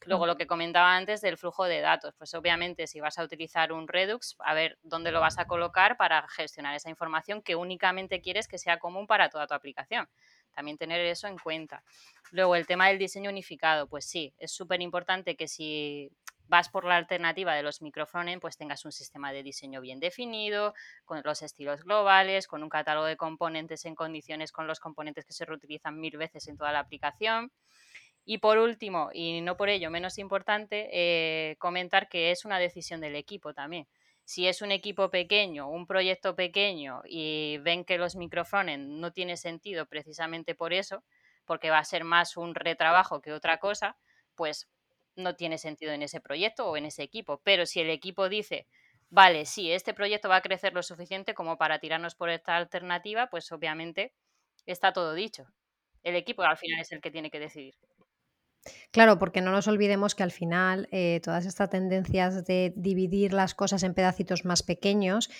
Luego 0.05 0.27
lo 0.27 0.37
que 0.37 0.47
comentaba 0.47 0.97
antes 0.97 1.21
del 1.21 1.37
flujo 1.37 1.65
de 1.65 1.81
datos, 1.81 2.15
pues 2.17 2.33
obviamente 2.35 2.87
si 2.87 3.01
vas 3.01 3.19
a 3.19 3.25
utilizar 3.25 3.73
un 3.73 3.89
Redux, 3.89 4.37
a 4.41 4.55
ver 4.55 4.79
dónde 4.83 5.11
lo 5.11 5.21
vas 5.21 5.39
a 5.39 5.47
colocar 5.47 5.97
para 5.97 6.29
gestionar 6.29 6.75
esa 6.77 6.91
información 6.91 7.43
que 7.43 7.57
únicamente 7.57 8.21
quieres 8.21 8.47
que 8.47 8.59
sea 8.59 8.79
común 8.79 9.07
para 9.07 9.31
toda 9.31 9.47
tu 9.49 9.55
aplicación. 9.55 10.09
También 10.57 10.79
tener 10.79 11.01
eso 11.03 11.29
en 11.29 11.37
cuenta. 11.37 11.85
Luego 12.31 12.57
el 12.57 12.67
tema 12.67 12.89
del 12.89 12.99
diseño 12.99 13.29
unificado, 13.29 13.87
pues 13.87 14.07
sí, 14.07 14.33
es 14.39 14.51
súper 14.51 14.81
importante 14.81 15.37
que 15.37 15.49
si 15.49 16.11
vas 16.49 16.71
por 16.71 16.87
la 16.87 16.97
alternativa 16.97 17.55
de 17.55 17.63
los 17.63 17.83
microfrontend, 17.83 18.41
pues 18.41 18.57
tengas 18.57 18.87
un 18.87 18.93
sistema 18.93 19.33
de 19.33 19.43
diseño 19.43 19.83
bien 19.83 20.01
definido, 20.01 20.73
con 21.05 21.21
los 21.23 21.43
estilos 21.43 21.85
globales, 21.85 22.47
con 22.47 22.63
un 22.63 22.71
catálogo 22.71 23.05
de 23.05 23.19
componentes 23.19 23.85
en 23.85 23.95
condiciones 23.95 24.51
con 24.51 24.67
los 24.67 24.81
componentes 24.81 25.27
que 25.27 25.35
se 25.35 25.45
reutilizan 25.45 26.01
mil 26.01 26.17
veces 26.17 26.49
en 26.49 26.57
toda 26.57 26.73
la 26.73 26.79
aplicación. 26.79 27.53
Y 28.25 28.39
por 28.39 28.57
último, 28.57 29.11
y 29.13 29.43
no 29.43 29.59
por 29.59 29.69
ello 29.69 29.91
menos 29.91 30.19
importante, 30.19 30.89
eh, 30.91 31.57
comentar 31.59 32.09
que 32.09 32.31
es 32.31 32.47
una 32.47 32.59
decisión 32.59 33.01
del 33.03 33.15
equipo 33.15 33.53
también. 33.53 33.87
Si 34.27 34.49
es 34.49 34.61
un 34.63 34.73
equipo 34.73 35.11
pequeño, 35.11 35.71
un 35.71 35.87
proyecto 35.87 36.35
pequeño 36.37 37.03
y 37.07 37.59
ven 37.59 37.85
que 37.85 37.97
los 37.99 38.17
microfrones 38.17 38.79
no 38.81 39.13
tiene 39.13 39.37
sentido 39.39 39.87
precisamente 39.87 40.55
por 40.57 40.73
eso, 40.75 41.05
porque 41.47 41.71
va 41.71 41.79
a 41.79 41.85
ser 41.85 42.05
más 42.05 42.37
un 42.37 42.55
retrabajo 42.57 43.21
que 43.23 43.33
otra 43.33 43.59
cosa, 43.59 43.97
pues 44.35 44.69
no 45.15 45.37
tiene 45.37 45.59
sentido 45.59 45.93
en 45.93 46.03
ese 46.03 46.21
proyecto 46.21 46.69
o 46.69 46.77
en 46.77 46.87
ese 46.87 47.05
equipo. 47.05 47.41
Pero 47.45 47.67
si 47.67 47.81
el 47.81 47.89
equipo 47.91 48.29
dice, 48.29 48.67
vale, 49.11 49.47
sí, 49.47 49.71
este 49.73 49.95
proyecto 49.95 50.29
va 50.29 50.37
a 50.37 50.43
crecer 50.43 50.75
lo 50.75 50.83
suficiente 50.83 51.35
como 51.35 51.57
para 51.57 51.79
tirarnos 51.79 52.17
por 52.17 52.29
esta 52.31 52.57
alternativa, 52.57 53.29
pues 53.29 53.51
obviamente 53.53 54.13
está 54.67 54.93
todo 54.93 55.15
dicho. 55.15 55.47
El 56.03 56.17
equipo 56.17 56.43
al 56.43 56.57
final 56.59 56.81
es 56.81 56.93
el 56.93 57.01
que 57.01 57.11
tiene 57.13 57.31
que 57.31 57.41
decidir. 57.41 57.75
Claro, 58.91 59.19
porque 59.19 59.41
no 59.41 59.51
nos 59.53 59.69
olvidemos 59.69 60.15
que 60.15 60.23
al 60.23 60.33
final 60.33 60.89
eh, 60.91 61.21
todas 61.23 61.47
estas 61.47 61.71
tendencias 61.71 62.45
de 62.45 62.73
dividir 62.77 63.33
las 63.33 63.55
cosas 63.55 63.83
en 63.83 63.95
pedacitos 63.95 64.45
más 64.45 64.63
pequeños 64.63 65.31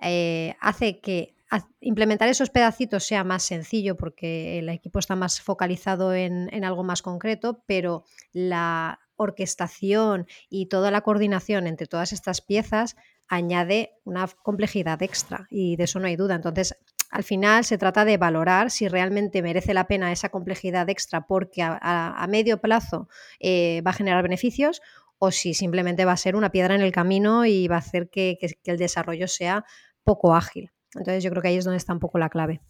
eh, 0.00 0.54
hace 0.60 1.00
que 1.00 1.34
implementar 1.80 2.28
esos 2.28 2.50
pedacitos 2.50 3.04
sea 3.04 3.22
más 3.22 3.44
sencillo 3.44 3.96
porque 3.96 4.58
el 4.58 4.68
equipo 4.68 4.98
está 4.98 5.14
más 5.14 5.40
focalizado 5.40 6.12
en, 6.12 6.52
en 6.52 6.64
algo 6.64 6.82
más 6.82 7.00
concreto, 7.00 7.62
pero 7.66 8.04
la 8.32 8.98
orquestación 9.16 10.26
y 10.48 10.66
toda 10.66 10.90
la 10.90 11.02
coordinación 11.02 11.66
entre 11.66 11.86
todas 11.86 12.12
estas 12.12 12.40
piezas 12.40 12.96
añade 13.28 13.92
una 14.04 14.28
complejidad 14.42 15.02
extra 15.02 15.46
y 15.50 15.76
de 15.76 15.84
eso 15.84 16.00
no 16.00 16.06
hay 16.06 16.16
duda. 16.16 16.34
Entonces, 16.34 16.76
al 17.10 17.24
final 17.24 17.64
se 17.64 17.78
trata 17.78 18.04
de 18.04 18.16
valorar 18.16 18.70
si 18.70 18.88
realmente 18.88 19.42
merece 19.42 19.74
la 19.74 19.86
pena 19.86 20.12
esa 20.12 20.28
complejidad 20.28 20.88
extra 20.88 21.26
porque 21.26 21.62
a, 21.62 22.26
medio 22.28 22.60
plazo 22.60 23.08
eh, 23.40 23.82
va 23.86 23.90
a 23.90 23.94
generar 23.94 24.22
beneficios 24.22 24.82
o 25.18 25.30
si 25.30 25.54
simplemente 25.54 26.04
va 26.04 26.12
a 26.12 26.16
ser 26.16 26.36
una 26.36 26.50
piedra 26.50 26.74
en 26.74 26.80
el 26.80 26.92
camino 26.92 27.46
y 27.46 27.68
va 27.68 27.76
a 27.76 27.78
hacer 27.78 28.10
que, 28.10 28.38
el 28.64 28.78
desarrollo 28.78 29.28
sea 29.28 29.64
poco 30.02 30.34
ágil. 30.34 30.70
Entonces 30.94 31.24
yo 31.24 31.30
creo 31.30 31.42
que 31.42 31.48
ahí 31.48 31.56
es 31.56 31.64
donde 31.64 31.78
está 31.78 31.92
un 31.92 32.00
poco 32.00 32.18
la 32.18 32.28
clave. 32.28 32.60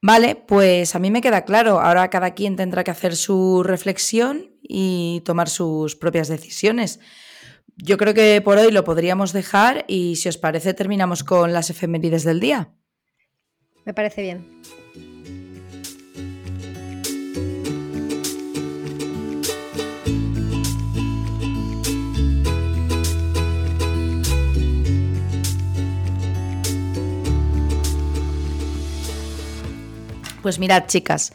Vale, 0.00 0.36
pues 0.36 0.94
a 0.94 0.98
mí 1.00 1.10
me 1.10 1.20
queda 1.20 1.44
claro. 1.44 1.80
Ahora 1.80 2.08
cada 2.08 2.32
quien 2.34 2.56
tendrá 2.56 2.84
que 2.84 2.92
hacer 2.92 3.16
su 3.16 3.62
reflexión 3.64 4.56
y 4.62 5.22
tomar 5.24 5.48
sus 5.48 5.96
propias 5.96 6.28
decisiones. 6.28 7.00
Yo 7.80 7.96
creo 7.96 8.12
que 8.12 8.40
por 8.40 8.58
hoy 8.58 8.72
lo 8.72 8.82
podríamos 8.82 9.32
dejar 9.32 9.84
y 9.86 10.16
si 10.16 10.28
os 10.28 10.36
parece 10.36 10.74
terminamos 10.74 11.22
con 11.22 11.52
las 11.52 11.70
efemérides 11.70 12.24
del 12.24 12.40
día. 12.40 12.74
Me 13.84 13.94
parece 13.94 14.22
bien. 14.22 14.58
Pues 30.42 30.58
mirad, 30.58 30.86
chicas, 30.86 31.32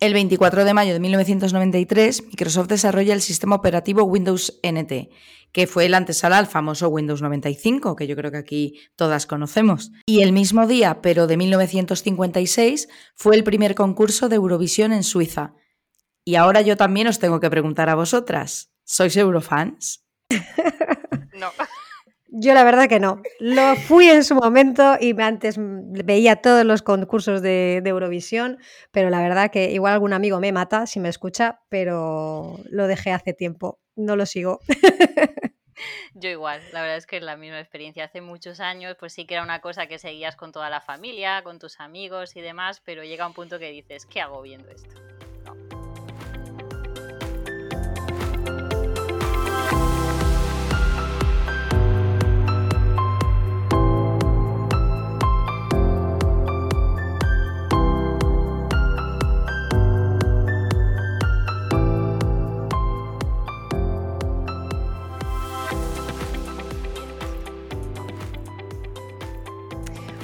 el 0.00 0.14
24 0.14 0.64
de 0.64 0.72
mayo 0.72 0.92
de 0.94 1.00
1993, 1.00 2.24
Microsoft 2.28 2.68
desarrolla 2.68 3.12
el 3.12 3.20
sistema 3.20 3.56
operativo 3.56 4.02
Windows 4.04 4.58
NT, 4.62 5.10
que 5.52 5.66
fue 5.66 5.86
el 5.86 5.94
antesala 5.94 6.38
al 6.38 6.46
famoso 6.46 6.88
Windows 6.88 7.22
95, 7.22 7.96
que 7.96 8.06
yo 8.06 8.16
creo 8.16 8.30
que 8.30 8.38
aquí 8.38 8.80
todas 8.96 9.26
conocemos. 9.26 9.90
Y 10.06 10.22
el 10.22 10.32
mismo 10.32 10.66
día, 10.66 11.00
pero 11.02 11.26
de 11.26 11.36
1956, 11.36 12.88
fue 13.14 13.36
el 13.36 13.44
primer 13.44 13.74
concurso 13.74 14.28
de 14.28 14.36
Eurovisión 14.36 14.92
en 14.92 15.04
Suiza. 15.04 15.54
Y 16.24 16.36
ahora 16.36 16.60
yo 16.60 16.76
también 16.76 17.06
os 17.06 17.18
tengo 17.18 17.40
que 17.40 17.50
preguntar 17.50 17.88
a 17.88 17.94
vosotras, 17.94 18.72
¿sois 18.84 19.16
Eurofans? 19.16 20.04
no. 21.34 21.50
Yo 22.32 22.54
la 22.54 22.62
verdad 22.62 22.88
que 22.88 23.00
no. 23.00 23.20
Lo 23.40 23.74
fui 23.74 24.08
en 24.08 24.22
su 24.22 24.36
momento 24.36 24.96
y 25.00 25.20
antes 25.20 25.56
veía 25.58 26.36
todos 26.36 26.64
los 26.64 26.82
concursos 26.82 27.42
de, 27.42 27.82
Eurovisión, 27.84 28.58
pero 28.92 29.10
la 29.10 29.20
verdad 29.20 29.50
que 29.50 29.72
igual 29.72 29.94
algún 29.94 30.12
amigo 30.12 30.38
me 30.38 30.52
mata 30.52 30.86
si 30.86 31.00
me 31.00 31.08
escucha, 31.08 31.60
pero 31.68 32.60
lo 32.70 32.86
dejé 32.86 33.10
hace 33.10 33.32
tiempo. 33.32 33.80
No 33.96 34.14
lo 34.14 34.26
sigo. 34.26 34.60
Yo 36.14 36.28
igual, 36.28 36.60
la 36.72 36.82
verdad 36.82 36.98
es 36.98 37.06
que 37.06 37.16
es 37.16 37.22
la 37.22 37.36
misma 37.36 37.58
experiencia. 37.58 38.04
Hace 38.04 38.20
muchos 38.20 38.60
años, 38.60 38.96
pues 39.00 39.12
sí 39.12 39.26
que 39.26 39.34
era 39.34 39.42
una 39.42 39.60
cosa 39.60 39.86
que 39.86 39.98
seguías 39.98 40.36
con 40.36 40.52
toda 40.52 40.70
la 40.70 40.80
familia, 40.80 41.42
con 41.42 41.58
tus 41.58 41.80
amigos 41.80 42.36
y 42.36 42.42
demás, 42.42 42.80
pero 42.84 43.02
llega 43.02 43.26
un 43.26 43.34
punto 43.34 43.58
que 43.58 43.70
dices, 43.70 44.06
¿qué 44.06 44.20
hago 44.20 44.42
viendo 44.42 44.70
esto? 44.70 45.09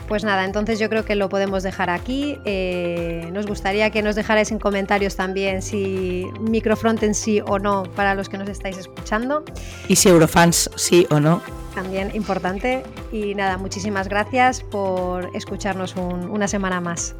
Pues 0.08 0.22
nada, 0.22 0.44
entonces 0.44 0.78
yo 0.78 0.88
creo 0.88 1.04
que 1.04 1.16
lo 1.16 1.28
podemos 1.28 1.62
dejar 1.62 1.90
aquí. 1.90 2.38
Eh, 2.44 3.28
nos 3.32 3.46
gustaría 3.46 3.90
que 3.90 4.02
nos 4.02 4.14
dejarais 4.14 4.52
en 4.52 4.58
comentarios 4.58 5.16
también 5.16 5.62
si 5.62 6.26
microfronten 6.40 7.14
sí 7.14 7.40
o 7.44 7.58
no 7.58 7.82
para 7.94 8.14
los 8.14 8.28
que 8.28 8.38
nos 8.38 8.48
estáis 8.48 8.78
escuchando. 8.78 9.44
Y 9.88 9.96
si 9.96 10.08
Eurofans 10.08 10.70
sí 10.76 11.06
o 11.10 11.18
no. 11.18 11.42
También 11.74 12.14
importante. 12.14 12.84
Y 13.10 13.34
nada, 13.34 13.58
muchísimas 13.58 14.08
gracias 14.08 14.62
por 14.62 15.30
escucharnos 15.34 15.96
un, 15.96 16.30
una 16.30 16.46
semana 16.46 16.80
más. 16.80 17.16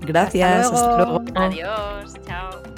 Gracias. 0.00 0.72
Hasta 0.72 0.96
luego. 0.96 1.22
Adiós. 1.34 2.14
Chao. 2.26 2.75